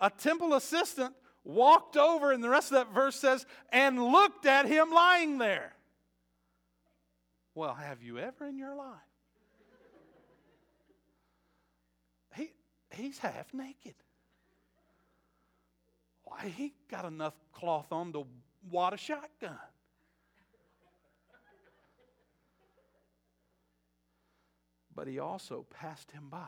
A 0.00 0.10
temple 0.10 0.54
assistant 0.54 1.14
walked 1.44 1.96
over, 1.96 2.32
and 2.32 2.42
the 2.42 2.48
rest 2.48 2.72
of 2.72 2.76
that 2.76 2.94
verse 2.94 3.16
says, 3.16 3.46
and 3.70 4.02
looked 4.02 4.46
at 4.46 4.66
him 4.66 4.90
lying 4.90 5.38
there. 5.38 5.72
Well, 7.54 7.74
have 7.74 8.02
you 8.02 8.18
ever 8.18 8.46
in 8.46 8.58
your 8.58 8.74
life? 8.74 8.98
He, 12.34 12.50
he's 12.90 13.18
half 13.18 13.52
naked. 13.52 13.94
Why, 16.24 16.48
he 16.48 16.72
got 16.90 17.04
enough 17.04 17.34
cloth 17.52 17.92
on 17.92 18.12
to 18.14 18.26
wad 18.70 18.94
a 18.94 18.96
shotgun. 18.96 19.58
But 24.94 25.08
he 25.08 25.18
also 25.18 25.66
passed 25.70 26.10
him 26.10 26.28
by 26.30 26.38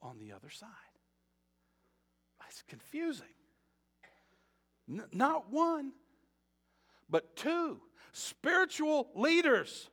on 0.00 0.18
the 0.18 0.32
other 0.32 0.50
side. 0.50 0.68
It's 2.52 2.62
confusing. 2.68 3.26
N- 4.88 5.04
not 5.12 5.50
one, 5.50 5.92
but 7.08 7.36
two 7.36 7.80
spiritual 8.12 9.08
leaders, 9.14 9.88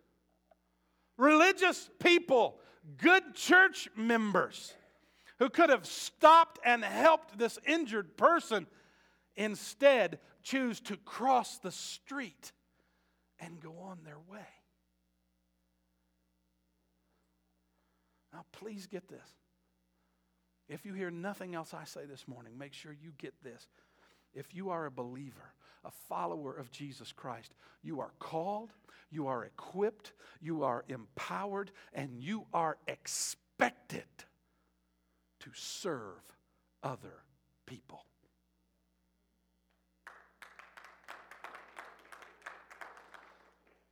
religious 1.18 1.90
people, 2.00 2.60
good 2.98 3.36
church 3.36 3.90
members 3.96 4.74
who 5.38 5.50
could 5.50 5.70
have 5.70 5.86
stopped 5.86 6.60
and 6.66 6.84
helped 6.84 7.38
this 7.38 7.58
injured 7.66 8.18
person 8.18 8.68
instead 9.36 10.20
choose 10.44 10.80
to 10.82 10.98
cross 10.98 11.58
the 11.58 11.72
street 11.72 12.52
and 13.40 13.60
go 13.62 13.74
on 13.80 14.00
their 14.04 14.20
way. 14.30 14.46
Now, 18.34 18.46
please 18.52 18.86
get 18.86 19.08
this. 19.08 19.28
If 20.68 20.86
you 20.86 20.94
hear 20.94 21.10
nothing 21.10 21.56
else 21.56 21.74
I 21.74 21.86
say 21.86 22.06
this 22.06 22.28
morning, 22.28 22.58
make 22.58 22.74
sure 22.74 22.92
you 22.94 23.12
get 23.18 23.34
this. 23.44 23.68
If 24.34 24.54
you 24.54 24.70
are 24.70 24.86
a 24.86 24.92
believer, 24.92 25.54
a 25.84 25.92
follower 26.08 26.54
of 26.54 26.72
Jesus 26.72 27.12
Christ, 27.12 27.54
you 27.82 28.00
are 28.00 28.12
called, 28.20 28.72
you 29.10 29.28
are 29.28 29.46
equipped, 29.46 30.14
you 30.42 30.64
are 30.64 30.86
empowered, 30.88 31.72
and 31.94 32.12
you 32.20 32.46
are 32.54 32.78
expected 32.88 34.04
to 35.40 35.50
serve 35.54 36.22
other 36.84 37.24
people. 37.66 38.06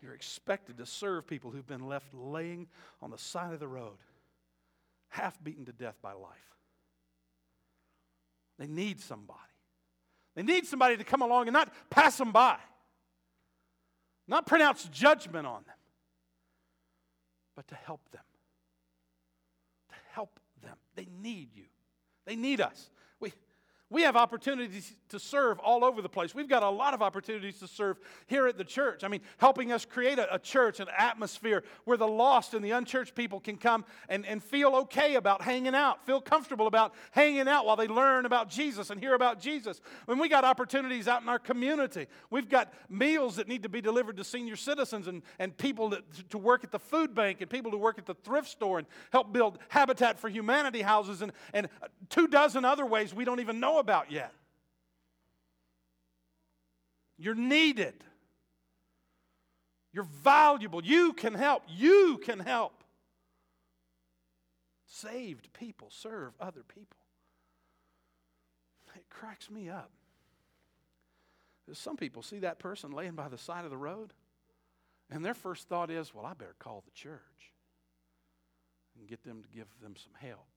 You're 0.02 0.14
expected 0.14 0.78
to 0.78 0.86
serve 0.86 1.26
people 1.26 1.52
who've 1.52 1.68
been 1.68 1.88
left 1.88 2.14
laying 2.14 2.68
on 3.02 3.10
the 3.10 3.18
side 3.18 3.54
of 3.54 3.60
the 3.60 3.68
road, 3.68 3.98
half 5.10 5.44
beaten 5.44 5.66
to 5.66 5.74
death 5.74 5.98
by 6.02 6.14
life. 6.14 6.38
They 8.60 8.68
need 8.68 9.00
somebody. 9.00 9.40
They 10.38 10.44
need 10.44 10.68
somebody 10.68 10.96
to 10.98 11.04
come 11.04 11.24
along 11.24 11.48
and 11.48 11.54
not 11.54 11.74
pass 11.90 12.16
them 12.20 12.32
by, 12.32 12.58
not 14.28 14.46
pronounce 14.46 14.84
judgment 14.84 15.48
on 15.48 15.64
them, 15.66 15.76
but 17.56 17.68
to 17.70 17.76
help 17.76 18.08
them. 18.12 18.22
To 19.90 19.96
help 20.12 20.40
them. 20.62 20.76
They 20.94 21.08
need 21.24 21.56
you. 21.56 21.64
They 22.28 22.36
need 22.36 22.62
us. 22.62 22.92
We, 23.90 24.02
have 24.02 24.18
opportunities 24.18 24.94
to 25.10 25.20
serve 25.20 25.60
all 25.60 25.86
over 25.86 26.02
the 26.02 26.10
place. 26.10 26.36
We've 26.36 26.48
got 26.48 26.64
a 26.64 26.70
lot 26.70 26.94
of 26.94 27.02
opportunities 27.02 27.60
to 27.60 27.68
serve 27.68 28.00
here 28.26 28.48
at 28.48 28.58
the 28.58 28.64
church. 28.66 29.04
I 29.04 29.08
mean, 29.08 29.22
helping 29.38 29.72
us 29.72 29.86
create 29.86 30.20
a, 30.20 30.34
a, 30.34 30.40
church, 30.40 30.80
an 30.80 30.88
atmosphere 30.98 31.64
where 31.86 31.98
the 31.98 32.08
lost 32.08 32.54
and 32.54 32.64
the 32.64 32.72
unchurched 32.72 33.16
people 33.16 33.40
can 33.40 33.56
come 33.56 33.86
and, 34.10 34.26
and 34.26 34.44
feel 34.44 34.76
okay 34.76 35.16
about 35.16 35.42
hanging 35.42 35.76
out, 35.76 36.06
feel 36.06 36.20
comfortable 36.20 36.68
about 36.68 36.94
hanging 37.12 37.48
out 37.48 37.66
while 37.66 37.78
they 37.78 37.88
learn 37.88 38.26
about 38.26 38.50
Jesus 38.50 38.90
and 38.90 39.00
hear 39.00 39.14
about 39.14 39.40
Jesus. 39.40 39.80
When 40.06 40.20
we 40.20 40.28
got 40.28 40.44
opportunities 40.44 41.08
out 41.08 41.22
in 41.22 41.30
our 41.30 41.40
community, 41.40 42.08
we've 42.30 42.50
got 42.50 42.74
meals 42.90 43.38
that 43.38 43.48
need 43.48 43.64
to 43.64 43.70
be 43.70 43.80
delivered 43.80 44.18
to 44.18 44.24
senior 44.26 44.58
citizens 44.58 45.08
and, 45.08 45.22
and 45.40 45.56
people 45.58 45.90
that, 45.90 46.30
to 46.30 46.38
work 46.38 46.66
at 46.66 46.72
the 46.72 46.80
food 46.80 47.16
bank 47.16 47.40
and 47.40 47.50
people 47.50 47.72
to 47.72 47.78
work 47.78 47.98
at 47.98 48.06
the 48.06 48.16
thrift 48.16 48.50
store 48.50 48.80
and 48.80 48.88
help 49.12 49.32
build 49.32 49.60
Habitat 49.70 50.20
for 50.20 50.28
Humanity 50.28 50.82
houses 50.82 51.22
and, 51.22 51.32
and 51.54 51.70
two 52.10 52.28
dozen 52.28 52.66
other 52.66 52.86
ways 52.86 53.14
we 53.14 53.24
don't 53.24 53.40
even 53.40 53.62
know 53.62 53.77
about 53.80 54.12
yet. 54.12 54.34
You're 57.18 57.36
needed. 57.36 57.96
You're 59.92 60.08
valuable. 60.24 60.84
You 60.84 61.14
can 61.14 61.34
help. 61.34 61.64
You 61.68 62.20
can 62.24 62.40
help. 62.40 62.84
Saved 64.86 65.52
people 65.54 65.90
serve 65.90 66.34
other 66.40 66.64
people. 66.64 66.98
It 68.96 69.06
cracks 69.10 69.50
me 69.50 69.70
up. 69.70 69.92
Some 71.74 71.98
people 71.98 72.22
see 72.22 72.40
that 72.40 72.60
person 72.60 72.92
laying 72.92 73.16
by 73.16 73.28
the 73.28 73.38
side 73.38 73.66
of 73.66 73.72
the 73.72 73.78
road, 73.78 74.14
and 75.12 75.24
their 75.24 75.34
first 75.34 75.68
thought 75.68 75.92
is, 75.92 76.14
well, 76.14 76.26
I 76.26 76.34
better 76.34 76.56
call 76.60 76.82
the 76.86 76.92
church 76.92 77.54
and 78.98 79.08
get 79.08 79.24
them 79.24 79.44
to 79.44 79.50
give 79.50 79.68
them 79.82 79.96
some 79.98 80.14
help. 80.16 80.57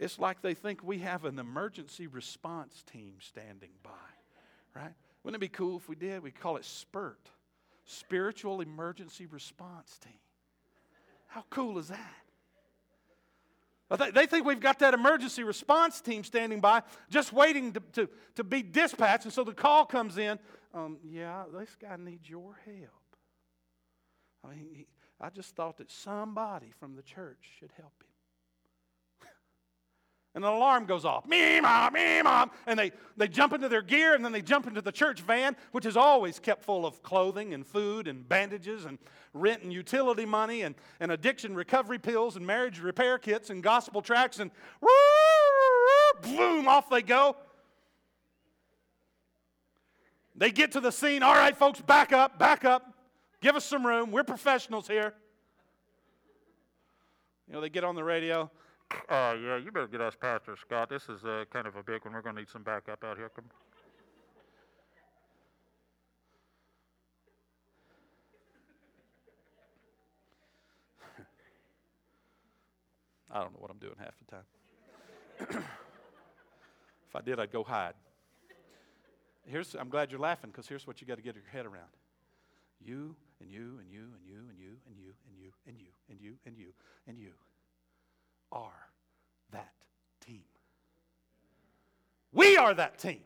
It's 0.00 0.18
like 0.18 0.40
they 0.40 0.54
think 0.54 0.82
we 0.82 0.98
have 1.00 1.26
an 1.26 1.38
emergency 1.38 2.06
response 2.06 2.82
team 2.90 3.16
standing 3.20 3.68
by, 3.82 3.90
right? 4.74 4.94
Wouldn't 5.22 5.40
it 5.42 5.46
be 5.46 5.54
cool 5.54 5.76
if 5.76 5.90
we 5.90 5.94
did? 5.94 6.22
We'd 6.22 6.40
call 6.40 6.56
it 6.56 6.64
SPURT, 6.64 7.28
Spiritual 7.84 8.62
Emergency 8.62 9.26
Response 9.26 9.98
Team. 9.98 10.14
How 11.26 11.44
cool 11.50 11.78
is 11.78 11.88
that? 11.88 12.14
They 14.14 14.24
think 14.24 14.46
we've 14.46 14.60
got 14.60 14.78
that 14.78 14.94
emergency 14.94 15.42
response 15.42 16.00
team 16.00 16.24
standing 16.24 16.60
by, 16.60 16.82
just 17.10 17.32
waiting 17.32 17.72
to, 17.72 17.82
to, 17.92 18.08
to 18.36 18.44
be 18.44 18.62
dispatched. 18.62 19.24
And 19.24 19.32
so 19.34 19.44
the 19.44 19.52
call 19.52 19.84
comes 19.84 20.16
in 20.16 20.38
um, 20.72 20.96
Yeah, 21.04 21.42
this 21.52 21.76
guy 21.78 21.96
needs 21.98 22.30
your 22.30 22.56
help. 22.64 23.16
I 24.44 24.48
mean, 24.48 24.66
he, 24.72 24.86
I 25.20 25.28
just 25.28 25.56
thought 25.56 25.76
that 25.78 25.90
somebody 25.90 26.72
from 26.78 26.94
the 26.94 27.02
church 27.02 27.50
should 27.58 27.72
help 27.76 27.92
him 28.00 28.09
and 30.34 30.44
an 30.44 30.50
alarm 30.50 30.86
goes 30.86 31.04
off. 31.04 31.26
Me, 31.26 31.60
mom, 31.60 31.92
me, 31.92 32.22
mom. 32.22 32.50
And 32.66 32.78
they, 32.78 32.92
they 33.16 33.26
jump 33.26 33.52
into 33.52 33.68
their 33.68 33.82
gear 33.82 34.14
and 34.14 34.24
then 34.24 34.30
they 34.30 34.42
jump 34.42 34.66
into 34.68 34.80
the 34.80 34.92
church 34.92 35.22
van, 35.22 35.56
which 35.72 35.84
is 35.84 35.96
always 35.96 36.38
kept 36.38 36.64
full 36.64 36.86
of 36.86 37.02
clothing 37.02 37.52
and 37.52 37.66
food 37.66 38.06
and 38.06 38.28
bandages 38.28 38.84
and 38.84 38.98
rent 39.34 39.62
and 39.62 39.72
utility 39.72 40.24
money 40.24 40.62
and, 40.62 40.76
and 41.00 41.10
addiction 41.10 41.54
recovery 41.54 41.98
pills 41.98 42.36
and 42.36 42.46
marriage 42.46 42.78
repair 42.80 43.18
kits 43.18 43.50
and 43.50 43.62
gospel 43.62 44.02
tracts 44.02 44.38
and 44.38 44.52
boom, 46.22 46.68
off 46.68 46.88
they 46.90 47.02
go. 47.02 47.36
They 50.36 50.52
get 50.52 50.72
to 50.72 50.80
the 50.80 50.92
scene. 50.92 51.24
All 51.24 51.34
right, 51.34 51.56
folks, 51.56 51.80
back 51.80 52.12
up, 52.12 52.38
back 52.38 52.64
up. 52.64 52.94
Give 53.40 53.56
us 53.56 53.64
some 53.64 53.84
room. 53.84 54.12
We're 54.12 54.24
professionals 54.24 54.86
here. 54.86 55.12
You 57.48 57.54
know, 57.54 57.60
they 57.60 57.68
get 57.68 57.82
on 57.82 57.96
the 57.96 58.04
radio. 58.04 58.48
Uh, 58.90 59.36
yeah, 59.42 59.56
you 59.56 59.70
better 59.72 59.86
get 59.86 60.00
us 60.00 60.14
Pastor 60.20 60.56
Scott. 60.56 60.88
This 60.88 61.08
is 61.08 61.24
uh, 61.24 61.44
kind 61.52 61.66
of 61.66 61.76
a 61.76 61.82
big 61.82 62.04
one. 62.04 62.14
We're 62.14 62.22
going 62.22 62.34
to 62.34 62.42
need 62.42 62.48
some 62.48 62.62
backup 62.62 63.04
out 63.04 63.16
here. 63.16 63.28
Come. 63.28 63.44
I 73.32 73.40
don't 73.40 73.52
know 73.52 73.58
what 73.60 73.70
I'm 73.70 73.78
doing 73.78 73.94
half 73.98 74.14
the 74.18 74.24
time. 74.36 74.44
if 77.08 77.16
I 77.16 77.20
did, 77.20 77.38
I'd 77.38 77.52
go 77.52 77.62
hide. 77.62 77.94
Here's, 79.46 79.74
I'm 79.74 79.88
glad 79.88 80.10
you're 80.10 80.20
laughing 80.20 80.50
because 80.50 80.68
here's 80.68 80.86
what 80.86 81.00
you 81.00 81.06
got 81.06 81.16
to 81.16 81.22
get 81.22 81.34
your 81.34 81.44
head 81.50 81.66
around. 81.66 81.90
You 82.84 83.16
and 83.40 83.50
you 83.50 83.78
and 83.80 83.90
you 83.90 84.02
and 84.02 84.24
you 84.26 84.38
and 84.48 84.58
you 84.58 84.76
and 84.86 84.96
you 84.96 85.12
and 85.26 85.36
you 85.36 85.50
and 85.66 85.76
you 85.78 85.92
and 86.08 86.20
you 86.20 86.34
and 86.46 86.56
you 86.56 86.72
and 87.06 87.18
you 87.18 87.32
are 88.52 88.88
that 89.52 89.72
team. 90.24 90.42
We 92.32 92.56
are 92.56 92.74
that 92.74 92.98
team. 92.98 93.20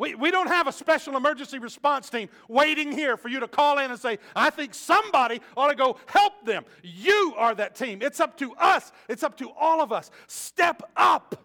We, 0.00 0.14
we 0.14 0.30
don't 0.30 0.46
have 0.46 0.66
a 0.66 0.72
special 0.72 1.14
emergency 1.14 1.58
response 1.58 2.08
team 2.08 2.30
waiting 2.48 2.90
here 2.90 3.18
for 3.18 3.28
you 3.28 3.40
to 3.40 3.46
call 3.46 3.78
in 3.78 3.90
and 3.90 4.00
say, 4.00 4.18
I 4.34 4.48
think 4.48 4.72
somebody 4.72 5.42
ought 5.58 5.68
to 5.68 5.74
go 5.74 5.98
help 6.06 6.46
them. 6.46 6.64
You 6.82 7.34
are 7.36 7.54
that 7.54 7.74
team. 7.74 8.00
It's 8.00 8.18
up 8.18 8.38
to 8.38 8.54
us, 8.54 8.92
it's 9.10 9.22
up 9.22 9.36
to 9.38 9.50
all 9.50 9.82
of 9.82 9.92
us. 9.92 10.10
Step 10.26 10.82
up, 10.96 11.44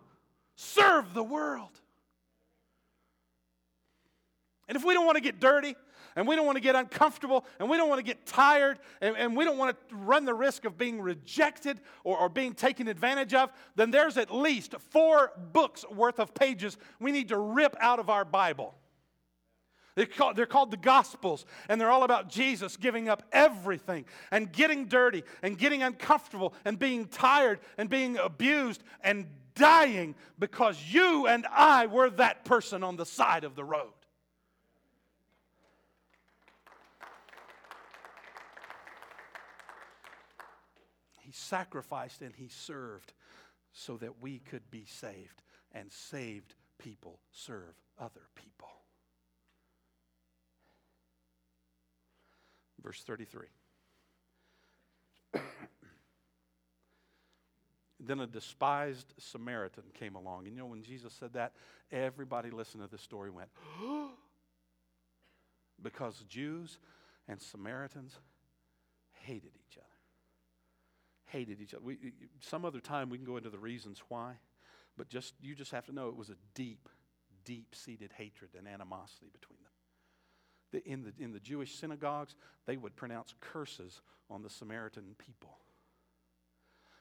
serve 0.55 1.13
the 1.13 1.23
world. 1.23 1.81
And 4.69 4.77
if 4.77 4.85
we 4.85 4.93
don't 4.93 5.05
want 5.05 5.17
to 5.17 5.21
get 5.21 5.41
dirty, 5.41 5.75
and 6.15 6.27
we 6.27 6.35
don't 6.35 6.45
want 6.45 6.55
to 6.55 6.61
get 6.61 6.75
uncomfortable, 6.75 7.45
and 7.59 7.69
we 7.69 7.77
don't 7.77 7.89
want 7.89 7.99
to 7.99 8.03
get 8.03 8.25
tired, 8.25 8.79
and, 9.01 9.15
and 9.17 9.35
we 9.35 9.43
don't 9.43 9.57
want 9.57 9.77
to 9.89 9.95
run 9.95 10.25
the 10.25 10.33
risk 10.33 10.65
of 10.65 10.77
being 10.77 11.01
rejected 11.01 11.79
or, 12.03 12.17
or 12.17 12.29
being 12.29 12.53
taken 12.53 12.87
advantage 12.87 13.33
of, 13.33 13.51
then 13.75 13.91
there's 13.91 14.17
at 14.17 14.33
least 14.33 14.75
four 14.91 15.31
books 15.51 15.85
worth 15.89 16.19
of 16.19 16.33
pages 16.33 16.77
we 16.99 17.11
need 17.11 17.29
to 17.29 17.37
rip 17.37 17.75
out 17.79 17.99
of 17.99 18.09
our 18.09 18.25
Bible. 18.25 18.75
They're 19.95 20.05
called, 20.05 20.35
they're 20.35 20.45
called, 20.45 20.71
the 20.71 20.77
Gospels, 20.77 21.45
and 21.69 21.79
they're 21.79 21.89
all 21.89 22.03
about 22.03 22.29
Jesus 22.29 22.75
giving 22.75 23.07
up 23.07 23.23
everything 23.31 24.05
and 24.29 24.51
getting 24.51 24.87
dirty 24.87 25.23
and 25.41 25.57
getting 25.57 25.83
uncomfortable 25.83 26.53
and 26.65 26.77
being 26.77 27.05
tired 27.05 27.59
and 27.77 27.89
being 27.89 28.17
abused 28.17 28.83
and 29.01 29.25
dying 29.55 30.15
because 30.37 30.77
you 30.89 31.27
and 31.27 31.47
I 31.49 31.85
were 31.85 32.09
that 32.11 32.43
person 32.43 32.83
on 32.83 32.97
the 32.97 33.05
side 33.05 33.45
of 33.45 33.55
the 33.55 33.63
road. 33.63 33.93
Sacrificed 41.35 42.21
and 42.21 42.33
he 42.35 42.47
served 42.47 43.13
so 43.71 43.97
that 43.97 44.21
we 44.21 44.39
could 44.39 44.69
be 44.71 44.85
saved. 44.87 45.41
And 45.73 45.91
saved 45.91 46.55
people 46.77 47.19
serve 47.31 47.75
other 47.99 48.27
people. 48.35 48.69
Verse 52.81 53.03
33. 53.03 53.47
then 57.99 58.21
a 58.21 58.27
despised 58.27 59.13
Samaritan 59.17 59.83
came 59.93 60.15
along. 60.15 60.45
And 60.45 60.55
you 60.55 60.61
know, 60.61 60.67
when 60.67 60.83
Jesus 60.83 61.11
said 61.13 61.33
that, 61.33 61.51
everybody 61.91 62.51
listened 62.51 62.83
to 62.83 62.89
this 62.89 63.01
story 63.01 63.31
went, 63.31 63.49
because 65.81 66.23
Jews 66.29 66.77
and 67.27 67.41
Samaritans 67.41 68.17
hated 69.23 69.51
each 69.67 69.77
other 69.77 69.94
hated 71.25 71.61
each 71.61 71.73
other. 71.73 71.83
We, 71.83 71.97
some 72.39 72.65
other 72.65 72.79
time 72.79 73.09
we 73.09 73.17
can 73.17 73.25
go 73.25 73.37
into 73.37 73.49
the 73.49 73.59
reasons 73.59 74.01
why, 74.09 74.33
but 74.97 75.09
just 75.09 75.33
you 75.41 75.55
just 75.55 75.71
have 75.71 75.85
to 75.85 75.93
know 75.93 76.09
it 76.09 76.15
was 76.15 76.29
a 76.29 76.37
deep, 76.53 76.89
deep-seated 77.43 78.11
hatred 78.17 78.51
and 78.57 78.67
animosity 78.67 79.27
between 79.31 79.59
them. 79.63 79.71
The, 80.71 80.91
in, 80.91 81.03
the, 81.03 81.23
in 81.23 81.31
the 81.31 81.39
Jewish 81.39 81.75
synagogues, 81.75 82.35
they 82.65 82.77
would 82.77 82.95
pronounce 82.95 83.33
curses 83.39 84.01
on 84.29 84.41
the 84.41 84.49
Samaritan 84.49 85.15
people. 85.17 85.57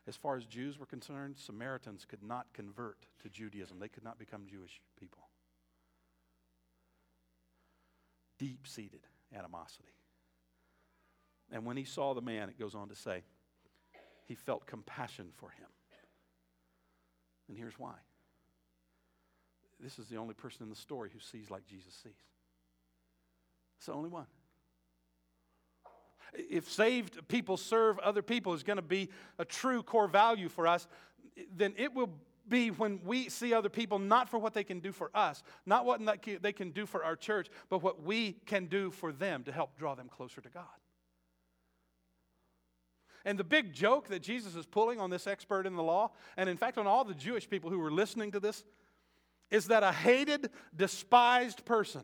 As 0.07 0.17
far 0.17 0.37
as 0.37 0.45
Jews 0.45 0.79
were 0.79 0.87
concerned, 0.87 1.37
Samaritans 1.39 2.05
could 2.05 2.23
not 2.23 2.47
convert 2.53 2.99
to 3.23 3.31
Judaism. 3.31 3.79
They 3.79 3.89
could 3.89 4.05
not 4.05 4.19
become 4.19 4.43
Jewish 4.47 4.83
people. 5.01 5.29
Deep 8.39 8.67
seated 8.67 9.07
animosity. 9.35 9.95
And 11.51 11.65
when 11.65 11.77
he 11.77 11.85
saw 11.85 12.13
the 12.13 12.21
man, 12.21 12.49
it 12.49 12.59
goes 12.59 12.75
on 12.75 12.89
to 12.89 12.95
say, 12.95 13.23
he 14.25 14.35
felt 14.35 14.67
compassion 14.67 15.29
for 15.37 15.51
him. 15.51 15.67
And 17.49 17.59
here's 17.59 17.79
why 17.79 17.95
this 19.81 19.99
is 19.99 20.07
the 20.09 20.17
only 20.17 20.35
person 20.35 20.63
in 20.63 20.71
the 20.71 20.77
story 20.77 21.11
who 21.13 21.21
sees 21.21 21.51
like 21.51 21.67
Jesus 21.67 21.93
sees. 22.03 22.13
It's 23.77 23.87
the 23.87 23.93
only 23.93 24.09
one. 24.09 24.27
If 26.33 26.71
saved 26.71 27.29
people 27.29 27.57
serve 27.57 27.99
other 27.99 28.23
people 28.23 28.55
is 28.55 28.63
going 28.63 28.79
to 28.79 28.83
be 28.83 29.11
a 29.39 29.45
true 29.45 29.83
core 29.83 30.09
value 30.09 30.49
for 30.49 30.67
us, 30.67 30.87
then 31.55 31.75
it 31.77 31.95
will 31.95 32.11
be 32.49 32.71
when 32.71 33.01
we 33.05 33.29
see 33.29 33.53
other 33.53 33.69
people 33.69 33.99
not 33.99 34.29
for 34.29 34.39
what 34.39 34.55
they 34.55 34.65
can 34.65 34.81
do 34.81 34.93
for 34.93 35.11
us, 35.15 35.43
not 35.67 35.85
what 35.85 36.01
they 36.41 36.53
can 36.53 36.71
do 36.71 36.87
for 36.87 37.05
our 37.05 37.17
church, 37.17 37.49
but 37.69 37.83
what 37.83 38.03
we 38.03 38.37
can 38.47 38.67
do 38.67 38.91
for 38.91 39.13
them 39.13 39.45
to 39.45 39.53
help 39.53 39.77
draw 39.77 39.95
them 39.95 40.09
closer 40.09 40.41
to 40.41 40.49
God. 40.49 40.65
And 43.25 43.39
the 43.39 43.45
big 43.45 43.73
joke 43.73 44.09
that 44.09 44.23
Jesus 44.23 44.55
is 44.55 44.67
pulling 44.67 45.01
on 45.01 45.11
this 45.11 45.27
expert 45.27 45.67
in 45.67 45.77
the 45.77 45.83
law, 45.83 46.11
and 46.37 46.49
in 46.49 46.57
fact 46.57 46.77
on 46.77 46.87
all 46.87 47.05
the 47.05 47.15
Jewish 47.15 47.49
people 47.49 47.71
who 47.71 47.79
were 47.79 47.91
listening 47.91 48.33
to 48.33 48.41
this, 48.41 48.65
is 49.51 49.69
that 49.69 49.83
a 49.83 49.93
hated, 49.93 50.51
despised 50.77 51.65
person, 51.65 52.03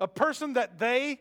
a 0.00 0.08
person 0.08 0.54
that 0.54 0.78
they 0.78 1.20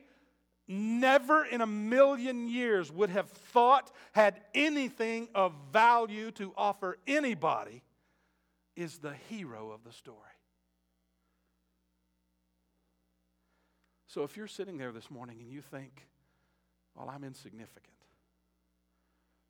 never 0.68 1.46
in 1.46 1.62
a 1.62 1.68
million 1.68 2.48
years 2.48 2.92
would 2.92 3.10
have 3.10 3.30
thought 3.30 3.92
had 4.12 4.40
anything 4.54 5.28
of 5.34 5.54
value 5.72 6.30
to 6.32 6.54
offer 6.56 6.98
anybody, 7.08 7.82
is 8.76 9.00
the 9.00 9.14
hero 9.28 9.72
of 9.72 9.84
the 9.84 9.92
story. 9.92 10.20
So 14.08 14.24
if 14.24 14.38
you're 14.38 14.48
sitting 14.48 14.78
there 14.78 14.92
this 14.92 15.10
morning 15.10 15.40
and 15.42 15.52
you 15.52 15.62
think, 15.62 16.08
well, 16.96 17.10
I'm 17.10 17.24
insignificant, 17.24 17.97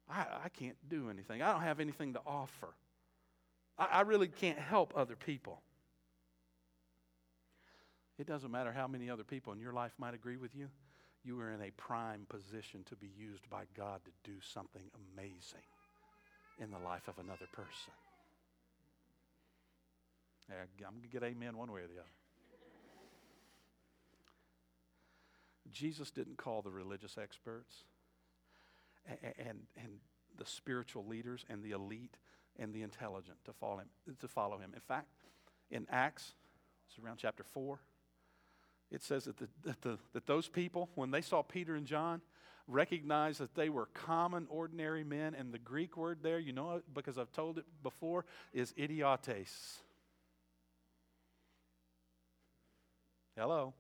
I, 0.09 0.25
I 0.45 0.49
can't 0.49 0.77
do 0.89 1.09
anything, 1.09 1.41
I 1.41 1.51
don't 1.51 1.61
have 1.61 1.79
anything 1.79 2.13
to 2.13 2.21
offer, 2.25 2.69
I, 3.77 3.85
I 3.85 4.01
really 4.01 4.27
can't 4.27 4.59
help 4.59 4.93
other 4.95 5.15
people. 5.15 5.61
It 8.17 8.25
doesn't 8.25 8.49
matter 8.49 8.71
how 8.71 8.87
many 8.87 9.09
other 9.11 9.23
people 9.23 9.53
in 9.53 9.59
your 9.59 9.73
life 9.73 9.91
might 9.99 10.15
agree 10.15 10.37
with 10.37 10.55
you, 10.55 10.69
you 11.23 11.39
are 11.39 11.51
in 11.51 11.61
a 11.61 11.71
prime 11.71 12.25
position 12.29 12.83
to 12.85 12.95
be 12.95 13.09
used 13.17 13.49
by 13.49 13.63
God 13.75 14.01
to 14.05 14.11
do 14.23 14.37
something 14.41 14.83
amazing 15.13 15.65
in 16.59 16.71
the 16.71 16.79
life 16.79 17.07
of 17.07 17.19
another 17.19 17.47
person. 17.53 17.93
I'm 20.49 20.93
going 20.93 21.01
to 21.01 21.09
get 21.09 21.23
amen 21.23 21.57
one 21.57 21.71
way 21.71 21.81
or 21.81 21.87
the 21.87 21.99
other. 21.99 22.09
Jesus 25.71 26.11
didn't 26.11 26.37
call 26.37 26.61
the 26.61 26.71
religious 26.71 27.17
experts 27.21 27.83
and, 29.07 29.59
and, 29.75 29.99
the 30.37 30.45
spiritual 30.45 31.03
leaders 31.03 31.43
and 31.49 31.63
the 31.63 31.71
elite 31.71 32.15
and 32.59 32.71
the 32.71 32.83
intelligent 32.83 33.37
to 33.43 33.53
follow 33.53 33.79
him. 33.79 33.87
To 34.19 34.27
follow 34.27 34.59
him. 34.59 34.71
In 34.75 34.81
fact, 34.81 35.07
in 35.71 35.87
Acts, 35.89 36.33
it's 36.87 37.03
around 37.03 37.17
chapter 37.17 37.43
4, 37.43 37.79
it 38.91 39.01
says 39.01 39.25
that, 39.25 39.37
the, 39.37 39.47
that, 39.63 39.81
the, 39.81 39.97
that 40.13 40.27
those 40.27 40.47
people, 40.47 40.89
when 40.93 41.09
they 41.09 41.21
saw 41.21 41.41
Peter 41.41 41.75
and 41.75 41.87
John, 41.87 42.21
recognized 42.67 43.39
that 43.39 43.55
they 43.55 43.69
were 43.69 43.87
common, 43.93 44.45
ordinary 44.49 45.03
men. 45.03 45.33
And 45.33 45.53
the 45.53 45.59
Greek 45.59 45.97
word 45.97 46.19
there, 46.21 46.39
you 46.39 46.53
know, 46.53 46.81
because 46.93 47.17
I've 47.17 47.31
told 47.31 47.57
it 47.57 47.65
before, 47.81 48.25
is 48.53 48.73
idiotes. 48.77 49.79
Hello? 53.35 53.73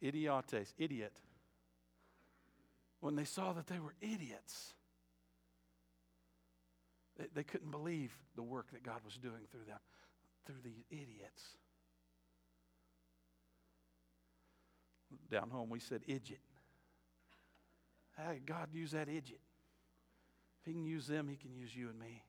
Idiotes, 0.00 0.74
idiot. 0.78 1.12
When 3.00 3.14
they 3.14 3.24
saw 3.24 3.52
that 3.52 3.66
they 3.66 3.78
were 3.78 3.94
idiots, 4.00 4.74
they, 7.18 7.26
they 7.34 7.44
couldn't 7.44 7.70
believe 7.70 8.16
the 8.36 8.42
work 8.42 8.70
that 8.72 8.82
God 8.82 9.00
was 9.04 9.16
doing 9.16 9.46
through 9.50 9.64
them, 9.66 9.78
through 10.46 10.62
these 10.64 10.82
idiots. 10.90 11.42
Down 15.30 15.50
home, 15.50 15.70
we 15.70 15.80
said 15.80 16.02
idiot. 16.06 16.40
Hey, 18.16 18.40
God 18.44 18.68
use 18.72 18.92
that 18.92 19.08
idiot. 19.08 19.40
If 20.60 20.66
He 20.66 20.72
can 20.72 20.84
use 20.84 21.06
them, 21.06 21.28
He 21.28 21.36
can 21.36 21.54
use 21.54 21.74
you 21.74 21.88
and 21.88 21.98
me. 21.98 22.24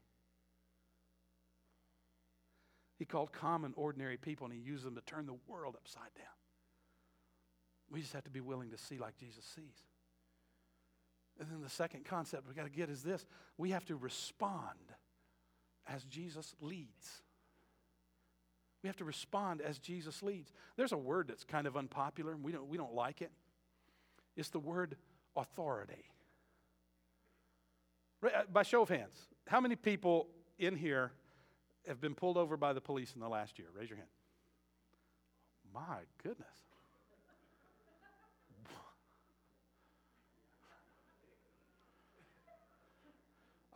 He 3.00 3.06
called 3.06 3.32
common, 3.32 3.74
ordinary 3.76 4.18
people 4.18 4.46
and 4.46 4.54
He 4.54 4.60
used 4.60 4.84
them 4.84 4.96
to 4.96 5.02
turn 5.02 5.26
the 5.26 5.38
world 5.48 5.76
upside 5.76 6.14
down. 6.16 6.26
We 7.90 8.02
just 8.02 8.14
have 8.14 8.26
to 8.26 8.30
be 8.30 8.42
willing 8.42 8.70
to 8.70 8.78
see 8.78 9.00
like 9.00 9.18
Jesus 9.18 9.46
sees. 9.56 9.89
And 11.40 11.50
then 11.50 11.62
the 11.62 11.70
second 11.70 12.06
concept 12.06 12.48
we 12.48 12.54
got 12.54 12.66
to 12.66 12.70
get 12.70 12.90
is 12.90 13.02
this 13.02 13.26
we 13.58 13.72
have 13.72 13.86
to 13.86 13.96
respond 13.96 14.80
as 15.88 16.04
Jesus 16.04 16.54
leads. 16.62 17.24
We 18.84 18.88
have 18.88 18.98
to 18.98 19.06
respond 19.06 19.62
as 19.62 19.80
Jesus 19.80 20.24
leads. 20.24 20.52
There's 20.78 20.92
a 20.92 20.98
word 20.98 21.28
that's 21.28 21.44
kind 21.44 21.68
of 21.68 21.76
unpopular, 21.76 22.32
and 22.32 22.44
we 22.44 22.52
don't, 22.52 22.68
we 22.68 22.78
don't 22.78 22.94
like 22.94 23.22
it. 23.22 23.32
It's 24.38 24.50
the 24.50 24.60
word 24.60 24.96
authority. 25.36 26.06
Uh, 28.24 28.44
by 28.52 28.64
show 28.64 28.82
of 28.82 28.90
hands, 28.90 29.16
how 29.48 29.60
many 29.60 29.76
people 29.76 30.28
in 30.58 30.76
here 30.76 31.12
have 31.88 32.00
been 32.00 32.16
pulled 32.16 32.38
over 32.38 32.56
by 32.56 32.72
the 32.72 32.82
police 32.82 33.14
in 33.16 33.22
the 33.22 33.28
last 33.28 33.60
year? 33.60 33.68
Raise 33.74 33.90
your 33.90 33.98
hand. 33.98 34.10
My 35.74 36.00
goodness. 36.24 36.48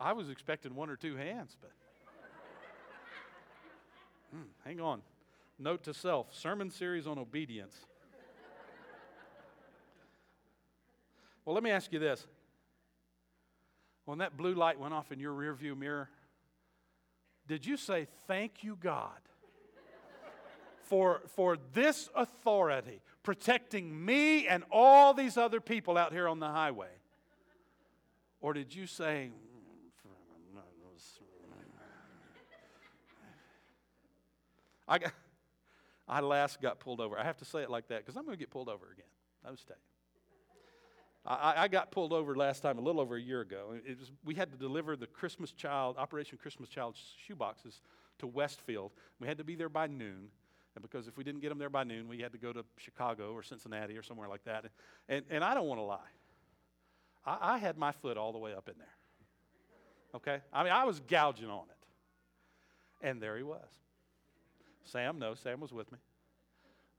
I 0.04 0.12
was 0.12 0.28
expecting 0.28 0.74
one 0.74 0.90
or 0.90 0.96
two 0.96 1.16
hands, 1.16 1.56
but. 1.58 1.70
Hmm, 4.30 4.48
hang 4.62 4.78
on. 4.78 5.00
Note 5.58 5.82
to 5.84 5.94
self 5.94 6.34
sermon 6.34 6.70
series 6.70 7.06
on 7.06 7.18
obedience. 7.18 7.74
well, 11.46 11.54
let 11.54 11.62
me 11.62 11.70
ask 11.70 11.90
you 11.90 11.98
this. 11.98 12.26
When 14.04 14.18
that 14.18 14.36
blue 14.36 14.54
light 14.54 14.78
went 14.78 14.92
off 14.92 15.10
in 15.10 15.18
your 15.18 15.32
rearview 15.32 15.74
mirror, 15.74 16.10
did 17.48 17.64
you 17.64 17.78
say, 17.78 18.06
Thank 18.26 18.62
you, 18.62 18.76
God, 18.78 19.08
for, 20.82 21.22
for 21.28 21.56
this 21.72 22.10
authority 22.14 23.00
protecting 23.22 24.04
me 24.04 24.48
and 24.48 24.64
all 24.70 25.14
these 25.14 25.38
other 25.38 25.62
people 25.62 25.96
out 25.96 26.12
here 26.12 26.28
on 26.28 26.40
the 26.40 26.48
highway? 26.48 26.92
Or 28.42 28.52
did 28.52 28.74
you 28.74 28.86
say, 28.86 29.30
I, 34.86 34.98
got, 34.98 35.12
I 36.08 36.20
last 36.20 36.60
got 36.60 36.80
pulled 36.80 37.00
over. 37.00 37.18
I 37.18 37.24
have 37.24 37.38
to 37.38 37.44
say 37.44 37.62
it 37.62 37.70
like 37.70 37.88
that 37.88 38.04
because 38.04 38.16
I'm 38.16 38.24
going 38.24 38.36
to 38.36 38.40
get 38.40 38.50
pulled 38.50 38.68
over 38.68 38.86
again. 38.92 39.06
I 39.46 39.50
was 39.50 39.64
I, 41.26 41.64
I, 41.64 41.68
got 41.68 41.90
pulled 41.90 42.12
over 42.12 42.36
last 42.36 42.60
time 42.60 42.76
a 42.76 42.82
little 42.82 43.00
over 43.00 43.16
a 43.16 43.20
year 43.20 43.40
ago. 43.40 43.74
It 43.86 43.98
was, 43.98 44.12
we 44.24 44.34
had 44.34 44.50
to 44.52 44.58
deliver 44.58 44.94
the 44.94 45.06
Christmas 45.06 45.52
Child, 45.52 45.96
Operation 45.96 46.38
Christmas 46.40 46.68
Child 46.68 46.96
shoeboxes 46.96 47.80
to 48.18 48.26
Westfield. 48.26 48.92
We 49.20 49.26
had 49.26 49.38
to 49.38 49.44
be 49.44 49.54
there 49.54 49.70
by 49.70 49.86
noon. 49.86 50.28
And 50.74 50.82
because 50.82 51.08
if 51.08 51.16
we 51.16 51.24
didn't 51.24 51.40
get 51.40 51.48
them 51.48 51.58
there 51.58 51.70
by 51.70 51.84
noon, 51.84 52.08
we 52.08 52.20
had 52.20 52.32
to 52.32 52.38
go 52.38 52.52
to 52.52 52.64
Chicago 52.76 53.32
or 53.32 53.42
Cincinnati 53.42 53.96
or 53.96 54.02
somewhere 54.02 54.28
like 54.28 54.44
that. 54.44 54.66
And, 55.08 55.24
and 55.30 55.42
I 55.42 55.54
don't 55.54 55.66
want 55.66 55.78
to 55.78 55.84
lie. 55.84 55.98
I, 57.24 57.54
I 57.54 57.58
had 57.58 57.78
my 57.78 57.92
foot 57.92 58.18
all 58.18 58.32
the 58.32 58.38
way 58.38 58.52
up 58.54 58.68
in 58.68 58.74
there. 58.78 58.88
Okay? 60.16 60.42
I 60.52 60.62
mean, 60.62 60.72
I 60.72 60.84
was 60.84 61.00
gouging 61.00 61.48
on 61.48 61.64
it. 61.70 63.06
And 63.06 63.20
there 63.20 63.36
he 63.36 63.42
was. 63.42 63.66
Sam, 64.84 65.18
no, 65.18 65.34
Sam 65.34 65.60
was 65.60 65.72
with 65.72 65.90
me. 65.90 65.98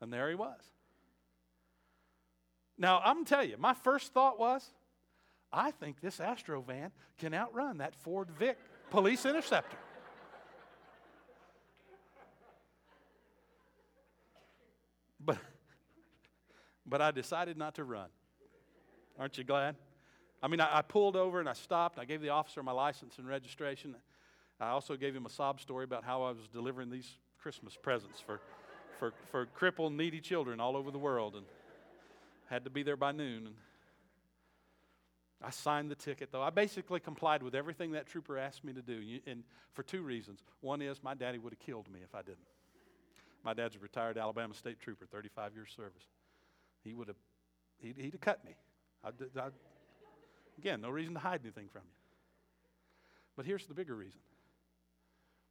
And 0.02 0.12
there 0.12 0.30
he 0.30 0.36
was. 0.36 0.60
Now, 2.78 3.02
I'm 3.04 3.16
going 3.16 3.26
to 3.26 3.30
tell 3.30 3.44
you, 3.44 3.56
my 3.58 3.74
first 3.74 4.14
thought 4.14 4.40
was, 4.40 4.70
I 5.52 5.72
think 5.72 6.02
this 6.02 6.20
Astro 6.20 6.62
van 6.62 6.92
can 7.18 7.34
outrun 7.34 7.78
that 7.78 7.96
Ford 7.96 8.30
Vic 8.38 8.58
police 8.90 9.26
interceptor. 9.26 9.78
But, 15.24 15.38
but 16.86 17.02
I 17.02 17.12
decided 17.12 17.58
not 17.58 17.76
to 17.76 17.84
run. 17.84 18.10
Aren't 19.18 19.38
you 19.38 19.44
glad? 19.44 19.76
I 20.44 20.48
mean, 20.48 20.60
I, 20.60 20.80
I 20.80 20.82
pulled 20.82 21.16
over 21.16 21.40
and 21.40 21.50
I 21.50 21.54
stopped. 21.54 21.98
I 21.98 22.06
gave 22.06 22.22
the 22.22 22.30
officer 22.30 22.62
my 22.62 22.74
license 22.74 23.18
and 23.18 23.28
registration. 23.28 23.96
I 24.60 24.70
also 24.70 24.96
gave 24.96 25.16
him 25.16 25.26
a 25.26 25.30
sob 25.30 25.60
story 25.60 25.86
about 25.86 26.04
how 26.04 26.24
I 26.24 26.30
was 26.30 26.48
delivering 26.52 26.90
these 26.90 27.10
Christmas 27.46 27.78
presents 27.80 28.20
for, 28.20 28.42
for, 28.98 29.14
for 29.30 29.46
crippled, 29.46 29.94
needy 29.94 30.20
children 30.20 30.60
all 30.60 30.76
over 30.76 30.90
the 30.90 30.98
world. 30.98 31.36
And 31.36 31.46
had 32.50 32.64
to 32.64 32.72
be 32.72 32.82
there 32.82 32.98
by 32.98 33.12
noon. 33.12 33.46
And 33.46 33.56
I 35.44 35.52
signed 35.52 35.92
the 35.92 35.96
ticket, 35.96 36.32
though. 36.32 36.42
I 36.42 36.50
basically 36.50 37.00
complied 37.00 37.44
with 37.44 37.54
everything 37.54 37.92
that 37.92 38.08
trooper 38.08 38.40
asked 38.40 38.64
me 38.64 38.74
to 38.74 38.82
do, 38.82 39.00
and 39.28 39.44
for 39.74 39.84
two 39.84 40.02
reasons. 40.02 40.40
One 40.62 40.82
is 40.82 41.04
my 41.04 41.14
daddy 41.14 41.38
would 41.38 41.54
have 41.54 41.60
killed 41.60 41.88
me 41.88 42.00
if 42.04 42.16
I 42.16 42.24
didn't. 42.24 42.48
My 43.44 43.54
dad's 43.54 43.76
a 43.76 43.80
retired 43.80 44.18
Alabama 44.18 44.56
State 44.56 44.80
Trooper, 44.80 45.06
35 45.06 45.54
years 45.54 45.70
service. 45.76 46.08
He 46.84 46.96
would 46.96 47.10
have, 47.10 47.18
he'd, 47.78 47.96
he'd 47.96 48.14
have 48.14 48.22
cut 48.22 48.44
me. 48.44 48.56
I, 49.04 49.10
I, 49.40 49.50
again, 50.58 50.82
no 50.82 50.90
reason 50.90 51.14
to 51.14 51.20
hide 51.20 51.42
anything 51.44 51.68
from 51.72 51.84
you. 51.86 51.96
But 53.36 53.46
here's 53.46 53.68
the 53.68 53.76
bigger 53.76 53.94
reason 53.94 54.22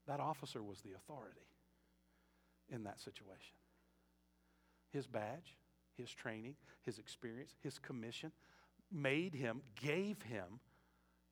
that 0.09 0.19
officer 0.19 0.61
was 0.61 0.81
the 0.81 0.91
authority 0.97 1.39
in 2.69 2.85
that 2.85 3.01
situation. 3.01 3.57
His 4.91 5.07
badge, 5.07 5.57
his 5.97 6.11
training, 6.11 6.55
his 6.83 6.99
experience, 6.99 7.55
his 7.63 7.79
commission 7.79 8.33
made 8.93 9.35
him, 9.35 9.63
gave 9.81 10.23
him 10.23 10.61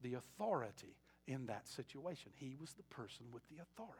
the 0.01 0.14
authority 0.14 0.97
in 1.26 1.47
that 1.47 1.68
situation. 1.68 2.33
He 2.35 2.57
was 2.61 2.72
the 2.72 2.83
person 2.85 3.26
with 3.33 3.43
the 3.49 3.62
authority. 3.62 3.99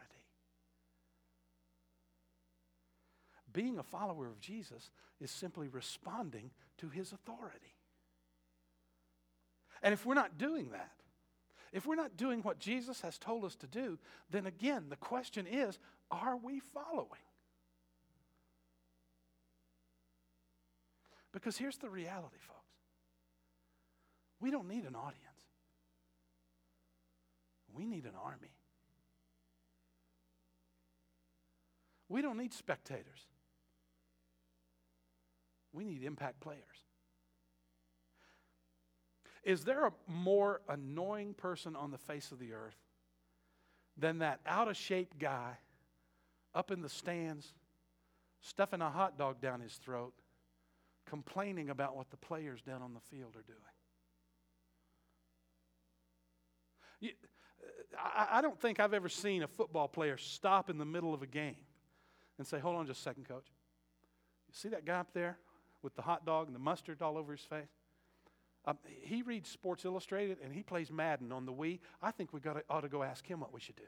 Being 3.53 3.79
a 3.79 3.83
follower 3.83 4.27
of 4.27 4.41
Jesus 4.41 4.91
is 5.21 5.31
simply 5.31 5.69
responding 5.69 6.51
to 6.79 6.89
his 6.89 7.13
authority. 7.13 7.77
And 9.83 9.93
if 9.93 10.07
we're 10.07 10.15
not 10.15 10.39
doing 10.39 10.71
that, 10.71 11.02
if 11.73 11.87
we're 11.87 11.95
not 11.95 12.17
doing 12.17 12.43
what 12.43 12.59
Jesus 12.59 13.01
has 13.01 13.19
told 13.19 13.45
us 13.45 13.57
to 13.57 13.67
do, 13.67 13.99
then 14.31 14.47
again, 14.47 14.87
the 14.91 14.97
question 14.97 15.47
is 15.47 15.79
are 16.11 16.37
we 16.37 16.61
following? 16.61 17.09
Because 21.33 21.57
here's 21.57 21.79
the 21.79 21.89
reality, 21.89 22.37
folks 22.47 22.59
we 24.41 24.51
don't 24.51 24.69
need 24.69 24.85
an 24.85 24.97
audience, 24.97 25.19
we 27.75 27.87
need 27.87 28.05
an 28.05 28.15
army. 28.23 28.53
We 32.09 32.21
don't 32.21 32.37
need 32.37 32.53
spectators. 32.53 33.27
We 35.73 35.83
need 35.83 36.03
impact 36.05 36.41
players. 36.41 36.61
Is 39.45 39.65
there 39.65 39.87
a 39.87 39.93
more 40.07 40.61
annoying 40.69 41.35
person 41.35 41.75
on 41.75 41.91
the 41.91 41.99
face 41.99 42.31
of 42.31 42.39
the 42.39 42.53
earth 42.53 42.79
than 43.97 44.19
that 44.19 44.41
out 44.47 44.69
of 44.69 44.77
shape 44.77 45.19
guy 45.19 45.59
up 46.55 46.71
in 46.71 46.81
the 46.81 46.89
stands, 46.89 47.53
stuffing 48.41 48.81
a 48.81 48.91
hot 48.91 49.19
dog 49.19 49.41
down 49.41 49.61
his 49.61 49.75
throat, 49.75 50.13
complaining 51.07 51.71
about 51.71 51.97
what 51.97 52.11
the 52.11 52.17
players 52.17 52.63
down 52.63 52.83
on 52.83 52.95
the 52.95 53.01
field 53.01 53.35
are 53.37 53.43
doing? 53.43 53.59
You, 57.01 57.11
uh, 57.99 58.01
I, 58.01 58.39
I 58.39 58.43
don't 58.43 58.61
think 58.61 58.79
I've 58.79 58.95
ever 58.95 59.09
seen 59.09 59.43
a 59.43 59.49
football 59.49 59.89
player 59.89 60.17
stop 60.17 60.71
in 60.71 60.79
the 60.79 60.85
middle 60.85 61.13
of 61.13 61.23
a 61.23 61.27
game 61.27 61.57
and 62.39 62.47
say, 62.47 62.61
Hold 62.61 62.77
on 62.77 62.87
just 62.87 63.01
a 63.01 63.03
second, 63.03 63.27
coach. 63.27 63.47
You 64.49 64.55
see 64.55 64.69
that 64.69 64.85
guy 64.85 65.01
up 65.01 65.13
there 65.13 65.39
with 65.83 65.97
the 65.97 66.03
hot 66.03 66.25
dog 66.25 66.47
and 66.47 66.55
the 66.55 66.61
mustard 66.61 67.03
all 67.03 67.19
over 67.19 67.33
his 67.33 67.41
face? 67.41 67.67
Um, 68.65 68.79
he 69.03 69.23
reads 69.23 69.49
Sports 69.49 69.85
Illustrated 69.85 70.39
and 70.43 70.53
he 70.53 70.63
plays 70.63 70.91
Madden 70.91 71.33
on 71.33 71.47
the 71.47 71.53
Wii. 71.53 71.81
I 72.01 72.13
think 72.13 72.33
we 72.33 72.41
gotta, 72.41 72.63
ought 72.71 72.83
to 72.83 72.89
go 72.89 73.03
ask 73.03 73.27
him 73.27 73.41
what 73.41 73.53
we 73.53 73.61
should 73.61 73.77
do. 73.77 73.83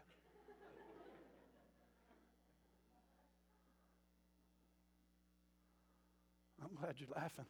I'm 6.63 6.75
glad 6.81 6.95
you're 6.99 7.09
laughing. 7.15 7.45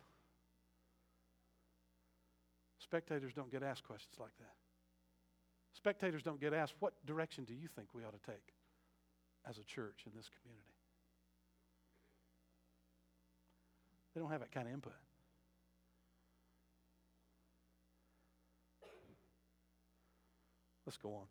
Spectators 2.79 3.33
don't 3.33 3.51
get 3.51 3.63
asked 3.63 3.85
questions 3.85 4.17
like 4.21 4.37
that. 4.39 4.55
Spectators 5.73 6.23
don't 6.23 6.41
get 6.41 6.53
asked, 6.53 6.75
what 6.81 6.93
direction 7.07 7.45
do 7.45 7.55
you 7.55 7.69
think 7.69 7.89
we 7.95 8.05
ought 8.05 8.13
to 8.13 8.31
take 8.31 8.55
as 9.49 9.59
a 9.59 9.65
church 9.65 10.03
in 10.07 10.13
this 10.15 10.29
community? 10.43 10.75
They 14.15 14.21
don't 14.21 14.31
have 14.31 14.41
that 14.41 14.53
kind 14.53 14.69
of 14.69 14.75
input. 14.75 14.93
Let's 20.87 20.97
go 20.99 21.15
on. 21.15 21.27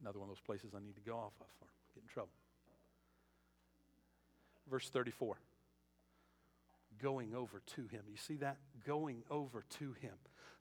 Another 0.00 0.18
one 0.18 0.28
of 0.28 0.34
those 0.34 0.44
places 0.44 0.72
I 0.74 0.80
need 0.84 0.96
to 0.96 1.02
go 1.02 1.16
off 1.16 1.34
of 1.40 1.46
or 1.60 1.68
get 1.94 2.02
in 2.02 2.08
trouble. 2.08 2.32
Verse 4.70 4.88
34. 4.88 5.36
Going 7.00 7.34
over 7.34 7.62
to 7.74 7.82
him. 7.88 8.02
You 8.08 8.16
see 8.16 8.36
that? 8.36 8.56
Going 8.86 9.22
over 9.30 9.64
to 9.78 9.92
him. 10.00 10.14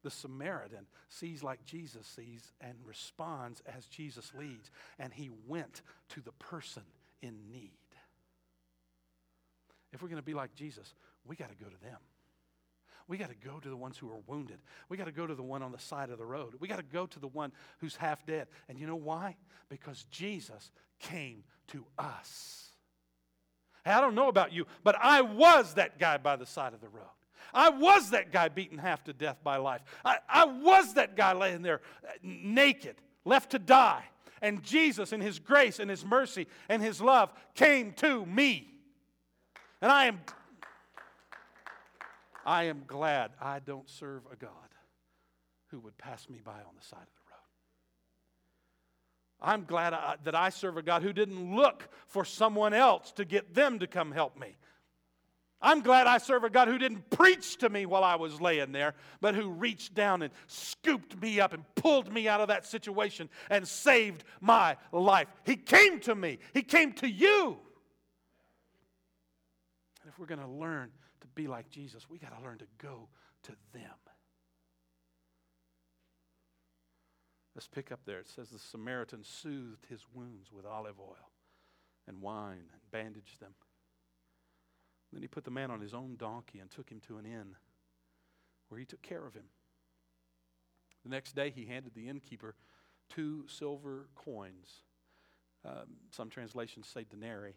The 0.04 0.12
Samaritan 0.12 0.88
sees 1.10 1.44
like 1.44 1.64
Jesus 1.66 2.08
sees 2.08 2.52
and 2.60 2.74
responds 2.86 3.62
as 3.78 3.86
Jesus 3.86 4.32
leads. 4.38 4.72
And 4.98 5.14
he 5.14 5.30
went 5.48 5.82
to 6.10 6.22
the 6.22 6.32
person 6.34 6.84
in 7.22 7.36
need. 7.52 7.72
If 9.94 10.02
we're 10.02 10.10
going 10.10 10.22
to 10.22 10.26
be 10.26 10.34
like 10.34 10.56
Jesus, 10.56 10.94
we 11.26 11.36
got 11.36 11.50
to 11.50 11.64
go 11.64 11.70
to 11.70 11.84
them. 11.84 11.98
We 13.12 13.18
got 13.18 13.28
to 13.28 13.36
go 13.46 13.60
to 13.60 13.68
the 13.68 13.76
ones 13.76 13.98
who 13.98 14.10
are 14.10 14.22
wounded. 14.26 14.60
We 14.88 14.96
got 14.96 15.04
to 15.04 15.12
go 15.12 15.28
to 15.28 15.36
the 15.36 15.44
one 15.44 15.62
on 15.62 15.74
the 15.74 15.80
side 15.80 16.12
of 16.12 16.18
the 16.18 16.26
road. 16.26 16.54
We 16.62 16.70
got 16.70 16.78
to 16.78 16.84
go 16.84 17.06
to 17.08 17.20
the 17.20 17.28
one 17.28 17.52
who's 17.80 17.98
half 17.98 18.26
dead. 18.26 18.48
And 18.70 18.80
you 18.80 18.88
know 18.88 18.96
why? 18.96 19.36
Because 19.68 20.06
Jesus 20.12 20.72
came 20.98 21.44
to 21.68 21.84
us. 22.00 22.70
Hey, 23.84 23.92
I 23.92 24.00
don't 24.00 24.16
know 24.16 24.30
about 24.30 24.54
you, 24.54 24.66
but 24.86 24.96
I 24.96 25.24
was 25.24 25.74
that 25.74 26.00
guy 26.00 26.20
by 26.20 26.38
the 26.38 26.46
side 26.46 26.74
of 26.74 26.80
the 26.80 26.88
road. 26.88 27.04
I 27.54 27.68
was 27.70 28.12
that 28.12 28.32
guy 28.32 28.48
beaten 28.48 28.78
half 28.78 29.04
to 29.04 29.12
death 29.12 29.40
by 29.44 29.58
life. 29.58 29.82
I, 30.06 30.20
I 30.30 30.46
was 30.46 30.94
that 30.94 31.18
guy 31.18 31.34
laying 31.34 31.64
there 31.64 31.82
uh, 32.08 32.12
naked, 32.24 32.96
left 33.26 33.52
to 33.52 33.60
die. 33.60 34.06
And 34.42 34.64
Jesus, 34.64 35.12
in 35.12 35.20
His 35.20 35.38
grace 35.38 35.80
and 35.80 35.92
His 35.92 36.06
mercy 36.06 36.48
and 36.70 36.82
His 36.82 37.02
love, 37.02 37.34
came 37.56 37.92
to 37.98 38.26
me. 38.26 38.70
And 39.82 39.92
I 39.92 40.06
am, 40.06 40.22
I 42.46 42.64
am 42.64 42.84
glad 42.88 43.32
I 43.40 43.60
don't 43.60 43.90
serve 43.90 44.24
a 44.32 44.36
God 44.36 44.52
who 45.68 45.80
would 45.80 45.98
pass 45.98 46.30
me 46.30 46.40
by 46.44 46.52
on 46.52 46.76
the 46.78 46.86
side 46.86 47.00
of 47.00 47.06
the 47.06 47.32
road. 47.32 47.38
I'm 49.54 49.66
glad 49.66 49.94
I, 49.94 50.16
that 50.24 50.36
I 50.36 50.50
serve 50.50 50.78
a 50.78 50.82
God 50.82 51.02
who 51.02 51.14
didn't 51.14 51.56
look 51.56 51.88
for 52.08 52.26
someone 52.26 52.74
else 52.74 53.12
to 53.14 53.26
get 53.26 53.54
them 53.54 53.80
to 53.80 53.88
come 53.88 54.12
help 54.12 54.40
me. 54.40 54.56
I'm 55.64 55.82
glad 55.82 56.08
I 56.08 56.18
serve 56.18 56.44
a 56.44 56.50
God 56.50 56.68
who 56.68 56.80
didn't 56.80 57.10
preach 57.12 57.58
to 57.58 57.70
me 57.70 57.86
while 57.86 58.04
I 58.04 58.16
was 58.16 58.42
laying 58.42 58.72
there, 58.72 58.96
but 59.20 59.36
who 59.36 59.50
reached 59.50 59.94
down 59.94 60.24
and 60.24 60.34
scooped 60.48 61.22
me 61.22 61.40
up 61.40 61.54
and 61.54 61.64
pulled 61.76 62.12
me 62.12 62.28
out 62.28 62.42
of 62.42 62.48
that 62.48 62.66
situation 62.66 63.30
and 63.50 63.68
saved 63.68 64.24
my 64.40 64.78
life. 64.92 65.28
He 65.46 65.56
came 65.56 66.00
to 66.02 66.16
me, 66.16 66.40
He 66.54 66.64
came 66.64 66.94
to 66.94 67.08
you 67.08 67.60
And 70.02 70.12
if 70.12 70.18
we're 70.18 70.26
going 70.26 70.42
to 70.42 70.48
learn 70.48 70.90
be 71.36 71.48
like 71.48 71.70
Jesus, 71.70 72.10
we 72.10 72.18
got 72.18 72.38
to 72.38 72.44
learn 72.44 72.58
to 72.60 72.68
go 72.78 73.10
to 73.44 73.52
them. 73.74 73.98
Let's 77.56 77.68
pick 77.68 77.92
up 77.92 78.00
there. 78.06 78.20
It 78.20 78.30
says 78.30 78.50
the 78.50 78.60
Samaritan 78.60 79.24
soothed 79.24 79.86
his 79.90 80.06
wounds 80.14 80.52
with 80.52 80.66
olive 80.66 81.00
oil 81.00 81.32
and 82.08 82.22
wine 82.22 82.70
and 82.72 82.92
bandaged 82.92 83.42
them. 83.42 83.54
Then 85.12 85.22
he 85.22 85.28
put 85.28 85.44
the 85.44 85.52
man 85.52 85.70
on 85.70 85.82
his 85.82 85.94
own 85.94 86.16
donkey 86.18 86.60
and 86.60 86.72
took 86.72 86.90
him 86.90 87.02
to 87.08 87.18
an 87.18 87.26
inn 87.26 87.56
where 88.70 88.80
he 88.80 88.86
took 88.86 89.02
care 89.02 89.26
of 89.26 89.34
him. 89.34 89.50
The 91.04 91.10
next 91.10 91.36
day 91.36 91.50
he 91.50 91.66
handed 91.66 91.94
the 91.94 92.08
innkeeper 92.08 92.56
two 93.10 93.46
silver 93.48 94.08
coins. 94.16 94.84
Um, 95.66 95.98
some 96.12 96.30
translations 96.30 96.88
say 96.88 97.06
denarii 97.10 97.56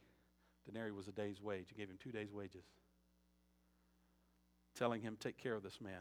denarii 0.67 0.91
was 0.91 1.09
a 1.09 1.13
day's 1.13 1.41
wage. 1.41 1.67
He 1.69 1.77
gave 1.77 1.89
him 1.89 1.99
two 2.03 2.11
days' 2.11 2.33
wages, 2.33 2.65
telling 4.75 5.01
him, 5.01 5.17
Take 5.19 5.39
care 5.39 5.55
of 5.55 5.63
this 5.63 5.81
man. 5.81 6.01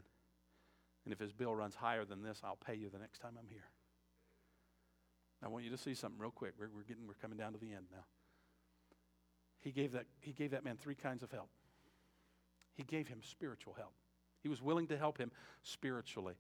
And 1.06 1.14
if 1.14 1.20
his 1.20 1.34
bill 1.34 1.54
runs 1.54 1.76
higher 1.76 2.06
than 2.06 2.24
this, 2.24 2.42
I'll 2.44 2.56
pay 2.56 2.76
you 2.76 2.90
the 2.90 3.00
next 3.00 3.20
time 3.20 3.34
I'm 3.38 3.48
here. 3.50 3.66
I 5.44 5.50
want 5.50 5.66
you 5.66 5.72
to 5.72 5.78
see 5.78 5.94
something 5.94 6.20
real 6.20 6.32
quick. 6.32 6.54
We're, 6.58 6.70
we're, 6.74 6.84
getting, 6.84 7.06
we're 7.06 7.16
coming 7.16 7.38
down 7.38 7.52
to 7.54 7.60
the 7.60 7.74
end 7.74 7.86
now. 7.92 8.06
He 9.60 9.72
gave, 9.72 9.92
that, 9.94 10.06
he 10.22 10.32
gave 10.32 10.52
that 10.52 10.64
man 10.64 10.78
three 10.78 10.96
kinds 10.96 11.24
of 11.24 11.32
help. 11.32 11.50
He 12.76 12.84
gave 12.84 13.08
him 13.08 13.20
spiritual 13.22 13.74
help. 13.74 13.94
He 14.42 14.50
was 14.50 14.62
willing 14.62 14.88
to 14.88 14.98
help 14.98 15.18
him 15.18 15.32
spiritually. 15.64 16.36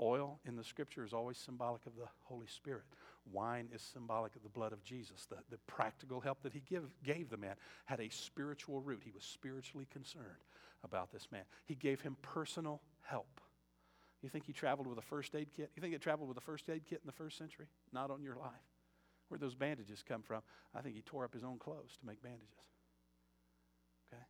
Oil 0.00 0.40
in 0.44 0.56
the 0.56 0.64
scripture 0.64 1.04
is 1.04 1.12
always 1.12 1.36
symbolic 1.36 1.86
of 1.86 1.94
the 1.96 2.06
Holy 2.24 2.46
Spirit. 2.46 2.84
Wine 3.32 3.68
is 3.72 3.82
symbolic 3.82 4.34
of 4.34 4.42
the 4.42 4.48
blood 4.48 4.72
of 4.72 4.82
Jesus. 4.82 5.26
The, 5.26 5.36
the 5.50 5.58
practical 5.66 6.20
help 6.20 6.42
that 6.42 6.52
he 6.52 6.62
give, 6.68 6.84
gave 7.04 7.28
the 7.28 7.36
man 7.36 7.54
had 7.84 8.00
a 8.00 8.08
spiritual 8.08 8.80
root. 8.80 9.02
He 9.04 9.10
was 9.10 9.24
spiritually 9.24 9.86
concerned 9.92 10.44
about 10.84 11.12
this 11.12 11.28
man. 11.30 11.42
He 11.66 11.74
gave 11.74 12.00
him 12.00 12.16
personal 12.22 12.80
help. 13.02 13.40
You 14.22 14.28
think 14.28 14.44
he 14.44 14.52
traveled 14.52 14.86
with 14.86 14.98
a 14.98 15.02
first 15.02 15.34
aid 15.34 15.48
kit? 15.56 15.70
You 15.74 15.80
think 15.80 15.92
he 15.92 15.98
traveled 15.98 16.28
with 16.28 16.36
a 16.36 16.42
first 16.42 16.68
aid 16.68 16.82
kit 16.88 17.00
in 17.02 17.06
the 17.06 17.12
first 17.12 17.38
century? 17.38 17.66
Not 17.92 18.10
on 18.10 18.22
your 18.22 18.36
life. 18.36 18.50
Where'd 19.28 19.40
those 19.40 19.54
bandages 19.54 20.02
come 20.06 20.22
from? 20.22 20.42
I 20.74 20.80
think 20.80 20.94
he 20.96 21.02
tore 21.02 21.24
up 21.24 21.32
his 21.32 21.44
own 21.44 21.58
clothes 21.58 21.96
to 22.00 22.06
make 22.06 22.22
bandages. 22.22 22.48
Okay? 24.12 24.22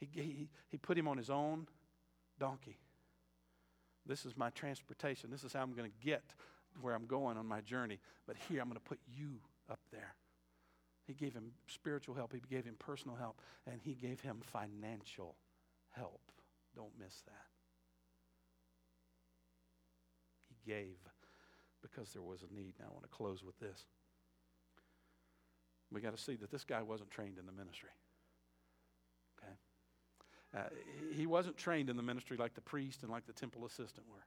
He, 0.00 0.08
he, 0.20 0.48
he 0.68 0.78
put 0.78 0.98
him 0.98 1.06
on 1.06 1.18
his 1.18 1.30
own 1.30 1.66
donkey. 2.38 2.78
This 4.06 4.24
is 4.24 4.36
my 4.36 4.50
transportation. 4.50 5.30
This 5.30 5.44
is 5.44 5.52
how 5.52 5.62
I'm 5.62 5.74
going 5.74 5.90
to 5.90 6.06
get 6.06 6.22
where 6.80 6.94
I'm 6.94 7.06
going 7.06 7.36
on 7.36 7.46
my 7.46 7.60
journey. 7.60 8.00
But 8.26 8.36
here, 8.48 8.60
I'm 8.60 8.68
going 8.68 8.80
to 8.80 8.88
put 8.88 8.98
you 9.06 9.40
up 9.70 9.80
there. 9.92 10.14
He 11.10 11.14
gave 11.14 11.34
him 11.34 11.50
spiritual 11.66 12.14
help, 12.14 12.32
he 12.32 12.40
gave 12.48 12.64
him 12.64 12.76
personal 12.78 13.16
help, 13.16 13.40
and 13.66 13.80
he 13.82 13.94
gave 13.94 14.20
him 14.20 14.38
financial 14.40 15.34
help. 15.88 16.20
Don't 16.76 16.92
miss 17.00 17.22
that. 17.26 17.48
He 20.48 20.70
gave 20.70 20.94
because 21.82 22.12
there 22.12 22.22
was 22.22 22.44
a 22.48 22.54
need. 22.54 22.74
Now, 22.78 22.86
I 22.90 22.92
want 22.92 23.02
to 23.02 23.08
close 23.08 23.42
with 23.42 23.58
this. 23.58 23.86
We 25.90 26.00
got 26.00 26.16
to 26.16 26.22
see 26.22 26.36
that 26.36 26.52
this 26.52 26.62
guy 26.62 26.80
wasn't 26.82 27.10
trained 27.10 27.38
in 27.40 27.46
the 27.46 27.52
ministry. 27.52 27.90
Okay? 29.42 29.52
Uh, 30.56 30.68
he 31.12 31.26
wasn't 31.26 31.56
trained 31.56 31.90
in 31.90 31.96
the 31.96 32.04
ministry 32.04 32.36
like 32.36 32.54
the 32.54 32.60
priest 32.60 33.02
and 33.02 33.10
like 33.10 33.26
the 33.26 33.32
temple 33.32 33.66
assistant 33.66 34.06
were. 34.08 34.22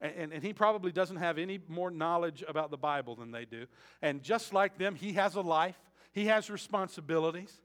And, 0.00 0.32
and, 0.32 0.42
he 0.42 0.52
probably 0.52 0.92
doesn't 0.92 1.16
have 1.16 1.38
any 1.38 1.58
more 1.68 1.90
knowledge 1.90 2.44
about 2.46 2.70
the 2.70 2.76
Bible 2.76 3.16
than 3.16 3.30
they 3.30 3.46
do. 3.46 3.66
And 4.02 4.22
just 4.22 4.52
like 4.52 4.76
them, 4.76 4.94
he 4.94 5.14
has 5.14 5.36
a 5.36 5.40
life, 5.40 5.78
he 6.12 6.26
has 6.26 6.50
responsibilities, 6.50 7.60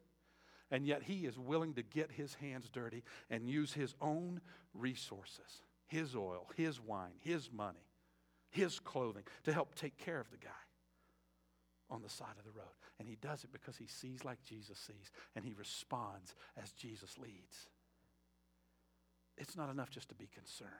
and 0.72 0.88
yet 0.88 1.04
he 1.04 1.26
is 1.26 1.38
willing 1.38 1.74
to 1.74 1.84
get 1.84 2.10
his 2.10 2.36
hands 2.36 2.70
dirty 2.72 3.04
and 3.30 3.50
use 3.50 3.74
his 3.74 3.96
own 4.02 4.40
resources. 4.74 5.64
his 5.88 6.16
oil, 6.16 6.48
his 6.56 6.80
wine, 6.80 7.12
his 7.20 7.52
money, 7.52 7.86
his 8.50 8.80
clothing 8.80 9.24
to 9.44 9.52
help 9.52 9.76
take 9.76 9.98
care 9.98 10.22
of 10.22 10.32
the 10.32 10.38
guy 10.38 10.50
on 11.90 12.02
the 12.02 12.10
side 12.10 12.38
of 12.40 12.46
the 12.46 12.58
road. 12.58 12.72
And 12.98 13.10
he 13.10 13.18
does 13.18 13.44
it 13.44 13.52
because 13.52 13.76
he 13.76 13.88
sees 13.88 14.24
like 14.24 14.42
Jesus 14.42 14.80
sees 14.80 15.12
and 15.36 15.44
he 15.44 15.54
responds 15.54 16.34
as 16.62 16.72
Jesus 16.72 17.18
leads. 17.18 17.68
It's 19.38 19.58
not 19.58 19.70
enough 19.70 19.90
just 19.90 20.08
to 20.10 20.16
be 20.16 20.28
concerned. 20.28 20.72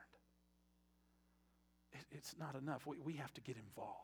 It, 1.94 2.06
it's 2.12 2.36
not 2.40 2.56
enough. 2.56 2.86
We, 2.86 2.98
we 3.00 3.14
have 3.14 3.34
to 3.34 3.42
get 3.42 3.58
involved. 3.58 3.98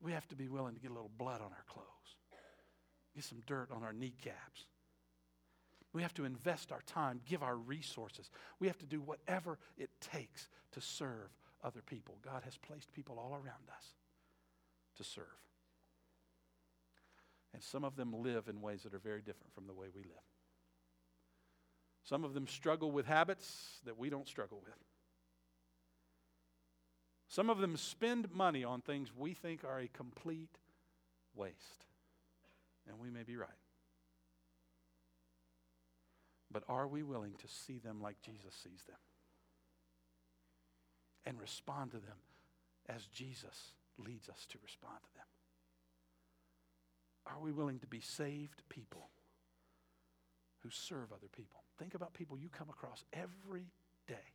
We 0.00 0.12
have 0.12 0.26
to 0.28 0.36
be 0.36 0.48
willing 0.48 0.74
to 0.74 0.80
get 0.80 0.90
a 0.90 0.94
little 0.94 1.10
blood 1.16 1.40
on 1.40 1.46
our 1.52 1.64
clothes, 1.68 2.16
get 3.14 3.24
some 3.24 3.40
dirt 3.46 3.68
on 3.70 3.84
our 3.84 3.92
kneecaps. 3.92 4.66
We 5.92 6.02
have 6.02 6.14
to 6.14 6.24
invest 6.24 6.72
our 6.72 6.80
time, 6.86 7.20
give 7.26 7.42
our 7.42 7.56
resources. 7.56 8.30
We 8.58 8.66
have 8.66 8.78
to 8.78 8.86
do 8.86 9.00
whatever 9.00 9.58
it 9.76 9.90
takes 10.00 10.48
to 10.72 10.80
serve 10.80 11.28
other 11.62 11.82
people. 11.82 12.16
God 12.24 12.42
has 12.44 12.56
placed 12.56 12.92
people 12.92 13.18
all 13.18 13.34
around 13.34 13.68
us 13.76 13.84
to 14.96 15.04
serve. 15.04 15.26
And 17.52 17.62
some 17.62 17.84
of 17.84 17.96
them 17.96 18.14
live 18.22 18.48
in 18.48 18.62
ways 18.62 18.82
that 18.84 18.94
are 18.94 18.98
very 18.98 19.20
different 19.20 19.52
from 19.54 19.66
the 19.66 19.74
way 19.74 19.88
we 19.94 20.02
live. 20.02 20.12
Some 22.04 22.24
of 22.24 22.34
them 22.34 22.46
struggle 22.46 22.90
with 22.90 23.06
habits 23.06 23.80
that 23.84 23.98
we 23.98 24.10
don't 24.10 24.26
struggle 24.26 24.60
with. 24.64 24.74
Some 27.32 27.48
of 27.48 27.56
them 27.60 27.78
spend 27.78 28.30
money 28.34 28.62
on 28.62 28.82
things 28.82 29.08
we 29.16 29.32
think 29.32 29.64
are 29.64 29.80
a 29.80 29.88
complete 29.88 30.58
waste. 31.34 31.86
And 32.86 32.98
we 32.98 33.08
may 33.08 33.22
be 33.22 33.38
right. 33.38 33.48
But 36.52 36.64
are 36.68 36.86
we 36.86 37.02
willing 37.02 37.32
to 37.38 37.48
see 37.48 37.78
them 37.78 38.02
like 38.02 38.20
Jesus 38.20 38.54
sees 38.62 38.82
them? 38.86 38.98
And 41.24 41.40
respond 41.40 41.92
to 41.92 41.96
them 41.96 42.18
as 42.86 43.06
Jesus 43.06 43.72
leads 43.96 44.28
us 44.28 44.44
to 44.50 44.58
respond 44.62 44.98
to 45.02 45.14
them? 45.14 45.24
Are 47.34 47.40
we 47.40 47.50
willing 47.50 47.78
to 47.78 47.86
be 47.86 48.00
saved 48.00 48.62
people 48.68 49.08
who 50.62 50.68
serve 50.68 51.14
other 51.14 51.30
people? 51.34 51.62
Think 51.78 51.94
about 51.94 52.12
people 52.12 52.36
you 52.36 52.50
come 52.50 52.68
across 52.68 53.04
every 53.14 53.70
day. 54.06 54.34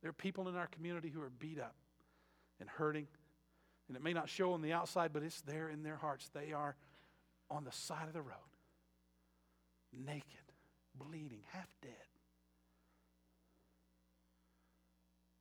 There 0.00 0.10
are 0.10 0.14
people 0.14 0.48
in 0.48 0.56
our 0.56 0.68
community 0.68 1.08
who 1.08 1.20
are 1.20 1.30
beat 1.30 1.58
up 1.58 1.74
and 2.60 2.68
hurting, 2.68 3.08
and 3.88 3.96
it 3.96 4.02
may 4.02 4.12
not 4.12 4.28
show 4.28 4.52
on 4.52 4.62
the 4.62 4.72
outside, 4.72 5.12
but 5.12 5.22
it's 5.22 5.40
there 5.40 5.68
in 5.68 5.82
their 5.82 5.96
hearts. 5.96 6.30
They 6.32 6.52
are 6.52 6.76
on 7.50 7.64
the 7.64 7.72
side 7.72 8.06
of 8.06 8.12
the 8.12 8.22
road, 8.22 8.36
naked, 9.92 10.52
bleeding, 10.94 11.42
half 11.52 11.68
dead. 11.82 11.92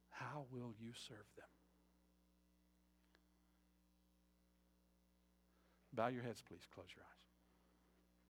How 0.10 0.46
will 0.52 0.74
you 0.80 0.92
serve 1.08 1.26
them? 1.36 1.46
Bow 5.94 6.08
your 6.08 6.24
heads, 6.24 6.42
please. 6.48 6.62
Close 6.74 6.88
your 6.96 7.04
eyes. 7.04 7.27